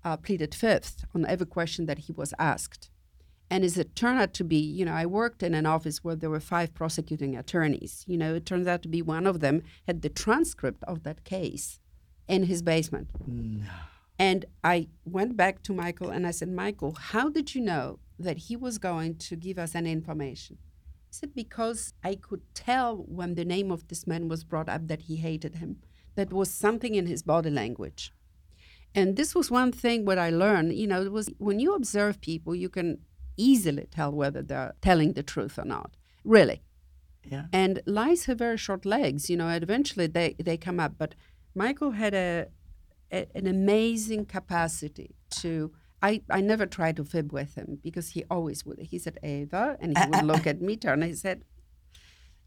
[0.05, 2.91] uh, pleaded fifth on every question that he was asked.
[3.51, 6.16] And as it turned out to be, you know, I worked in an office where
[6.16, 8.05] there were five prosecuting attorneys.
[8.09, 11.24] You know, it turns out to be one of them had the transcript of that
[11.24, 11.80] case
[12.26, 13.09] in his basement.
[13.26, 13.66] No.
[14.19, 18.39] And I went back to Michael and I said, Michael, how did you know that
[18.39, 20.59] he was going to give us any information?
[21.09, 24.89] He said, because I could tell when the name of this man was brought up
[24.89, 25.79] that he hated him.
[26.14, 28.12] That was something in his body language.
[28.95, 32.23] And this was one thing what I learned, you know, it was when you observe
[32.23, 33.01] people, you can
[33.37, 35.97] easily tell whether they're telling the truth or not.
[36.25, 36.62] Really.
[37.23, 37.47] Yeah.
[37.53, 40.95] And lies have very short legs, you know, eventually they, they come up.
[40.97, 41.14] But
[41.55, 42.47] Michael had a,
[43.13, 48.25] a an amazing capacity to I, I never tried to fib with him because he
[48.31, 48.79] always would.
[48.79, 51.03] He said Ava, and he would look at me, turn.
[51.03, 51.43] And he said,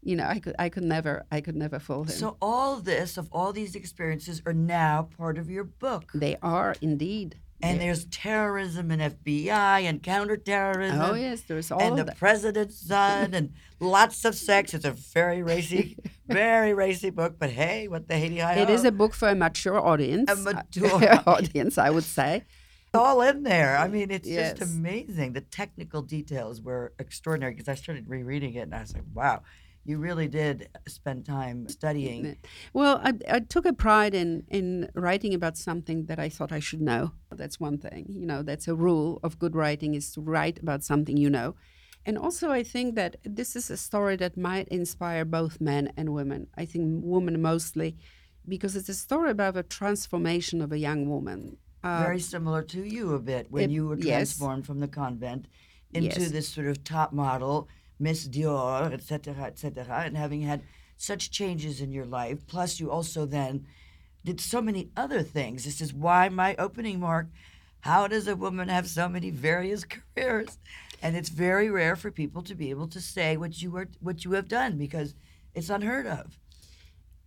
[0.02, 2.10] you know, I could I could never I could never fool him.
[2.10, 6.10] So all this of all these experiences are now part of your book.
[6.14, 7.38] They are indeed.
[7.62, 11.00] And there's terrorism and FBI and counterterrorism.
[11.00, 12.16] Oh yes, there's all and the that.
[12.16, 14.74] president's son and lots of sex.
[14.74, 15.96] It's a very racy,
[16.28, 17.36] very racy book.
[17.38, 20.30] But hey, what the Haiti hi It is a book for a mature audience.
[20.30, 22.44] A uh, mature audience, I would say.
[22.86, 23.76] It's all in there.
[23.76, 24.58] I mean, it's yes.
[24.58, 25.34] just amazing.
[25.34, 29.42] The technical details were extraordinary because I started rereading it and I was like, wow
[29.84, 32.36] you really did spend time studying.
[32.72, 36.60] Well, I, I, took a pride in in writing about something that I thought I
[36.60, 37.12] should know.
[37.30, 38.06] That's one thing.
[38.08, 41.54] You know, that's a rule of good writing is to write about something you know.
[42.06, 46.14] And also, I think that this is a story that might inspire both men and
[46.14, 46.46] women.
[46.56, 47.96] I think women mostly,
[48.48, 51.58] because it's a story about a transformation of a young woman.
[51.82, 54.66] Uh, Very similar to you a bit when it, you were transformed yes.
[54.66, 55.46] from the convent
[55.92, 56.30] into yes.
[56.30, 57.68] this sort of top model
[58.00, 60.62] Miss Dior, etc., etc., and having had
[60.96, 63.66] such changes in your life, plus you also then
[64.24, 65.64] did so many other things.
[65.64, 67.28] This is why my opening mark.
[67.80, 69.84] How does a woman have so many various
[70.16, 70.58] careers?
[71.02, 74.24] And it's very rare for people to be able to say what you were what
[74.24, 75.14] you have done because
[75.54, 76.38] it's unheard of.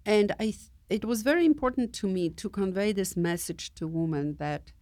[0.06, 4.36] And I th- it was very important to me to convey this message to women
[4.38, 4.74] that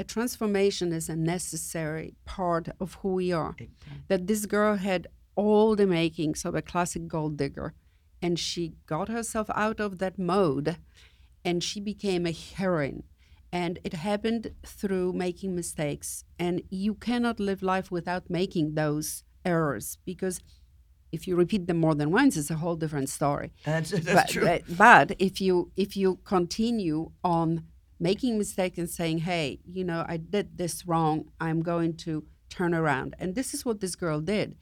[0.00, 3.54] a transformation is a necessary part of who we are.
[3.58, 4.02] Exactly.
[4.08, 5.06] That this girl had
[5.40, 7.72] all the makings of a classic gold digger.
[8.20, 10.76] And she got herself out of that mode
[11.42, 13.04] and she became a heroine.
[13.50, 16.24] And it happened through making mistakes.
[16.38, 20.40] And you cannot live life without making those errors because
[21.10, 23.50] if you repeat them more than once, it's a whole different story.
[23.64, 24.44] That's, that's but, true.
[24.44, 27.64] But, but if you if you continue on
[27.98, 31.24] making mistakes and saying, "Hey, you know, I did this wrong.
[31.40, 32.12] I'm going to
[32.48, 34.54] turn around," and this is what this girl did.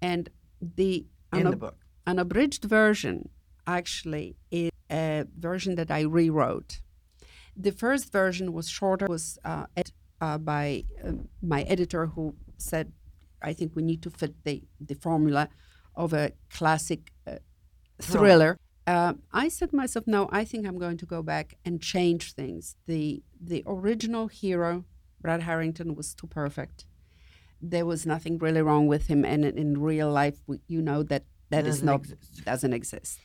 [0.00, 0.28] And
[0.60, 1.76] the, in the book.
[2.06, 3.28] An abridged version
[3.66, 6.80] actually is a version that I rewrote.
[7.56, 12.92] The first version was shorter, was uh, ed- uh, by uh, my editor who said,
[13.42, 15.48] I think we need to fit the, the formula
[15.94, 17.36] of a classic uh,
[18.00, 18.56] thriller.
[18.86, 22.32] Uh, I said to myself, no, I think I'm going to go back and change
[22.32, 22.76] things.
[22.86, 24.84] The the original hero,
[25.20, 26.86] Brad Harrington, was too perfect
[27.60, 31.64] there was nothing really wrong with him, and in real life, you know that that
[31.64, 32.44] doesn't is not exist.
[32.44, 33.20] doesn't exist.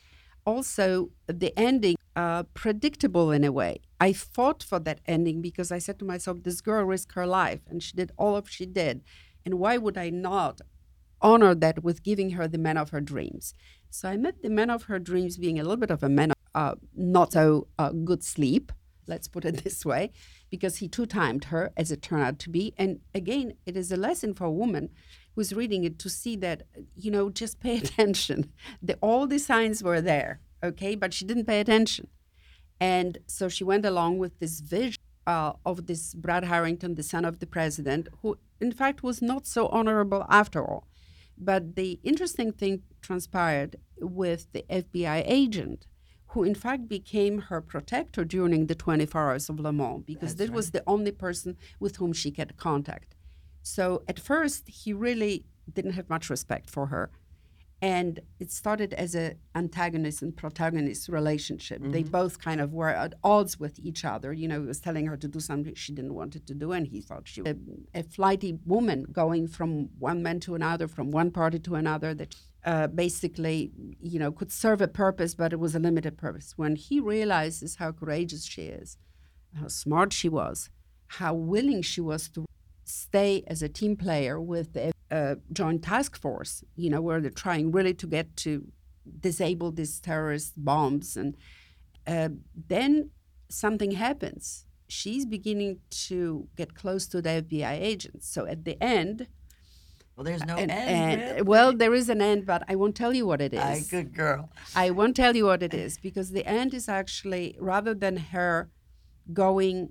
[0.46, 3.80] Also, the ending uh, predictable in a way.
[4.00, 7.60] I fought for that ending because I said to myself, "This girl risked her life,
[7.68, 9.02] and she did all of she did,
[9.44, 10.60] and why would I not
[11.20, 13.54] honor that with giving her the man of her dreams?"
[13.90, 16.32] So I met the man of her dreams being a little bit of a man
[16.32, 18.72] of uh, not so uh, good sleep,
[19.06, 20.12] let's put it this way,
[20.54, 22.72] because he two timed her, as it turned out to be.
[22.78, 24.88] And again, it is a lesson for a woman
[25.34, 26.62] who's reading it to see that,
[26.94, 28.52] you know, just pay attention.
[28.80, 32.06] The, all the signs were there, okay, but she didn't pay attention.
[32.78, 37.24] And so she went along with this vision uh, of this Brad Harrington, the son
[37.24, 40.86] of the president, who in fact was not so honorable after all.
[41.36, 45.88] But the interesting thing transpired with the FBI agent
[46.34, 50.38] who in fact became her protector during the 24 hours of Le Mans because That's
[50.40, 50.56] this right.
[50.56, 53.14] was the only person with whom she had contact.
[53.62, 57.10] So at first, he really didn't have much respect for her.
[57.82, 61.78] and it started as a antagonist and protagonist relationship.
[61.80, 61.92] Mm-hmm.
[61.96, 64.32] They both kind of were at odds with each other.
[64.32, 66.72] You know, he was telling her to do something she didn't want it to do,
[66.72, 70.86] and he thought she was a, a flighty woman going from one man to another,
[70.88, 72.14] from one party to another.
[72.14, 72.34] That
[72.64, 76.54] uh, basically, you know, could serve a purpose, but it was a limited purpose.
[76.56, 78.96] When he realizes how courageous she is,
[79.60, 80.70] how smart she was,
[81.08, 82.46] how willing she was to
[82.84, 84.92] stay as a team player with a,
[85.52, 88.66] joint task force, you know, where they're trying really to get to
[89.20, 91.16] disable these terrorist bombs.
[91.16, 91.36] And
[92.04, 92.30] uh,
[92.66, 93.10] then
[93.48, 94.66] something happens.
[94.88, 98.28] She's beginning to get close to the FBI agents.
[98.28, 99.28] So at the end,
[100.16, 101.22] well, there's no and, end.
[101.22, 103.60] And, well, there is an end, but I won't tell you what it is.
[103.60, 104.50] Aye, good girl.
[104.74, 108.70] I won't tell you what it is because the end is actually rather than her
[109.32, 109.90] going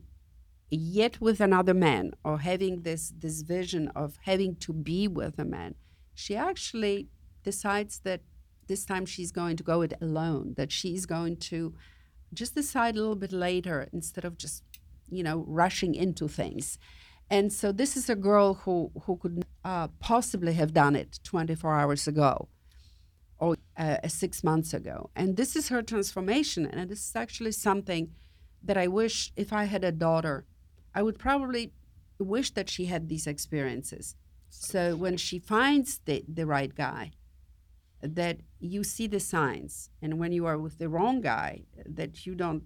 [0.70, 5.46] yet with another man or having this this vision of having to be with a
[5.46, 5.76] man
[6.16, 7.10] she actually
[7.44, 8.22] decides that
[8.68, 11.76] this time she's going to go it alone that she's going to
[12.34, 14.64] just decide a little bit later instead of just
[15.10, 16.80] you know rushing into things
[17.36, 19.36] and so this is a girl who who could
[19.72, 22.48] uh, possibly have done it 24 hours ago
[23.40, 28.04] or uh, six months ago and this is her transformation and this is actually something
[28.68, 30.38] that i wish if i had a daughter
[30.94, 31.74] I would probably
[32.20, 34.16] wish that she had these experiences.
[34.50, 37.12] So when she finds the, the right guy,
[38.02, 42.36] that you see the signs, and when you are with the wrong guy, that you
[42.36, 42.64] don't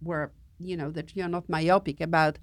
[0.00, 2.38] were you know that you're not myopic about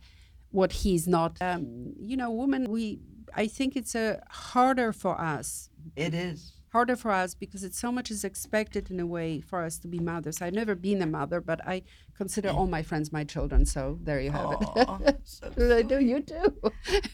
[0.57, 1.37] what he's not.
[1.39, 2.99] Um, you know, women, we
[3.35, 5.69] I think it's a harder for us.
[5.95, 9.63] It is harder for us because it's so much is expected in a way for
[9.63, 10.41] us to be mothers.
[10.41, 11.83] I've never been a mother, but I
[12.15, 13.65] consider all my friends my children.
[13.65, 15.19] So there you have Aww, it.
[15.23, 16.49] so I do you too.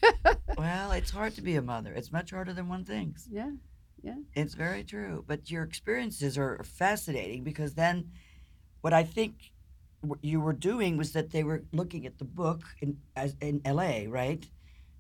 [0.58, 1.92] well, it's hard to be a mother.
[1.94, 3.28] It's much harder than one thinks.
[3.30, 3.52] Yeah,
[4.02, 4.20] yeah.
[4.36, 5.26] It's very true.
[5.28, 8.12] But your experiences are fascinating because then,
[8.80, 9.53] what I think
[10.22, 14.08] you were doing was that they were looking at the book in as in L.A.
[14.08, 14.46] Right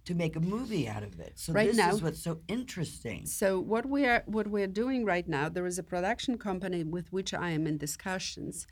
[0.06, 1.34] to make a movie out of it.
[1.36, 3.26] So right this now, is what's so interesting.
[3.26, 7.12] So what we are what we're doing right now, there is a production company with
[7.12, 8.68] which I am in discussions,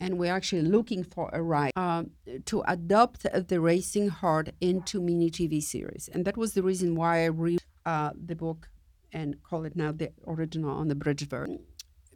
[0.00, 2.04] and we're actually looking for a right uh,
[2.46, 7.24] to adopt the Racing Heart into mini TV series, and that was the reason why
[7.24, 8.68] I read uh, the book
[9.12, 11.60] and call it now the original on the bridge version.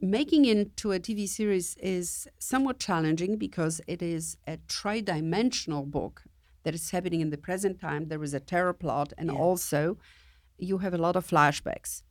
[0.01, 6.23] Making into a TV series is somewhat challenging because it is a tri-dimensional book
[6.63, 8.07] that is happening in the present time.
[8.07, 9.37] There is a terror plot, and yeah.
[9.37, 9.99] also
[10.57, 12.03] you have a lot of flashbacks.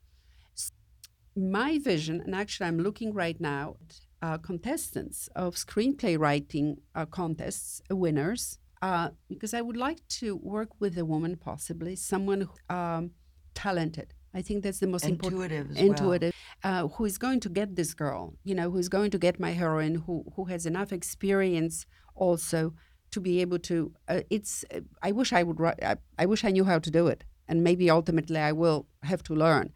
[1.34, 7.06] My vision, and actually, I'm looking right now at uh, contestants of screenplay writing uh,
[7.06, 12.50] contests, uh, winners, uh, because I would like to work with a woman, possibly someone
[12.70, 13.12] um,
[13.54, 14.14] talented.
[14.34, 15.90] I think that's the most intuitive important.
[15.90, 16.88] Intuitive, well.
[16.90, 18.34] who is going to get this girl?
[18.44, 19.96] You know, who is going to get my heroine?
[20.06, 22.74] Who who has enough experience also
[23.12, 26.52] to be able to uh, it's uh, i wish i would I, I wish i
[26.52, 29.72] knew how to do it and maybe ultimately i will have to learn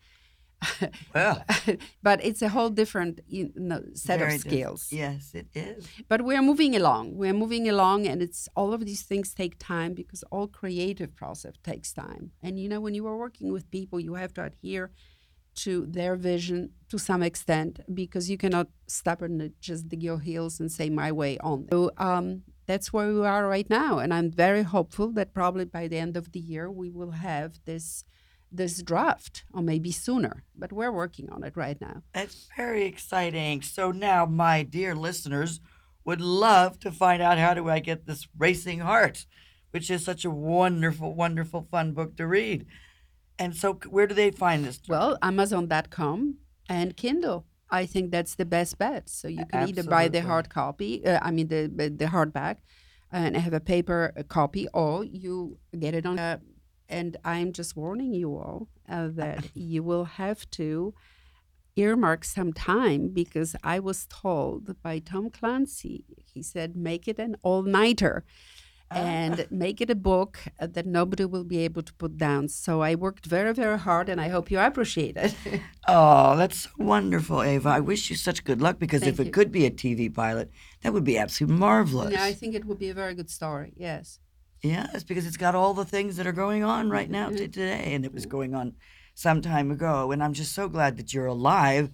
[1.16, 1.44] well
[2.04, 4.90] but it's a whole different you know, set Very of skills.
[4.92, 5.88] Yes it is.
[6.08, 7.18] But we're moving along.
[7.18, 11.54] We're moving along and it's all of these things take time because all creative process
[11.64, 12.32] takes time.
[12.44, 14.92] And you know when you are working with people you have to adhere
[15.54, 20.72] to their vision to some extent because you cannot stubbornly just dig your heels and
[20.72, 21.68] say my way on.
[21.72, 25.88] So um, that's where we are right now, and I'm very hopeful that probably by
[25.88, 28.06] the end of the year we will have this
[28.52, 30.44] this draft, or maybe sooner.
[30.56, 32.04] But we're working on it right now.
[32.14, 33.62] That's very exciting.
[33.62, 35.60] So now, my dear listeners,
[36.04, 39.26] would love to find out how do I get this Racing Heart,
[39.72, 42.66] which is such a wonderful, wonderful, fun book to read.
[43.38, 44.82] And so, where do they find this?
[44.88, 46.38] Well, Amazon.com
[46.68, 47.46] and Kindle.
[47.70, 49.10] I think that's the best bet.
[49.10, 49.80] So you can Absolutely.
[49.80, 52.58] either buy the hard copy, uh, I mean the the hardback,
[53.12, 56.20] and have a paper copy, or you get it on.
[56.20, 56.40] Uh,
[56.92, 60.94] and I'm just warning you all uh, that you will have to
[61.76, 67.38] earmark some time because I was told by Tom Clancy, he said, make it an
[67.42, 68.26] all nighter
[68.94, 72.50] and make it a book that nobody will be able to put down.
[72.50, 75.34] So I worked very, very hard, and I hope you appreciate it.
[75.88, 77.70] oh, that's wonderful, Ava.
[77.70, 79.26] I wish you such good luck because Thank if you.
[79.26, 82.12] it could be a TV pilot, that would be absolutely marvelous.
[82.12, 83.74] Yeah, I think it would be a very good story.
[83.78, 84.20] Yes.
[84.64, 87.38] Yes, because it's got all the things that are going on right now mm-hmm.
[87.38, 88.74] today, and it was going on
[89.16, 90.12] some time ago.
[90.12, 91.90] And I'm just so glad that you're alive.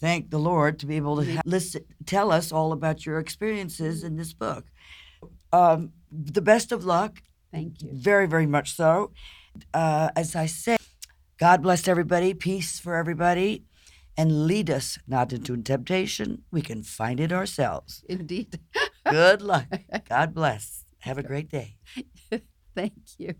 [0.00, 1.40] Thank the Lord to be able to mm-hmm.
[1.44, 4.64] listen, tell us all about your experiences in this book.
[5.52, 7.22] Um, the best of luck.
[7.52, 7.90] Thank you.
[7.92, 9.12] Very, very much so.
[9.72, 10.80] Uh, as I said,
[11.38, 12.34] God bless everybody.
[12.34, 13.64] Peace for everybody.
[14.18, 16.42] and lead us not into temptation.
[16.50, 18.02] We can find it ourselves.
[18.08, 18.58] Indeed.
[19.10, 19.66] Good luck.
[20.08, 20.85] God bless.
[21.06, 21.76] Have a great day.
[22.74, 23.36] Thank you.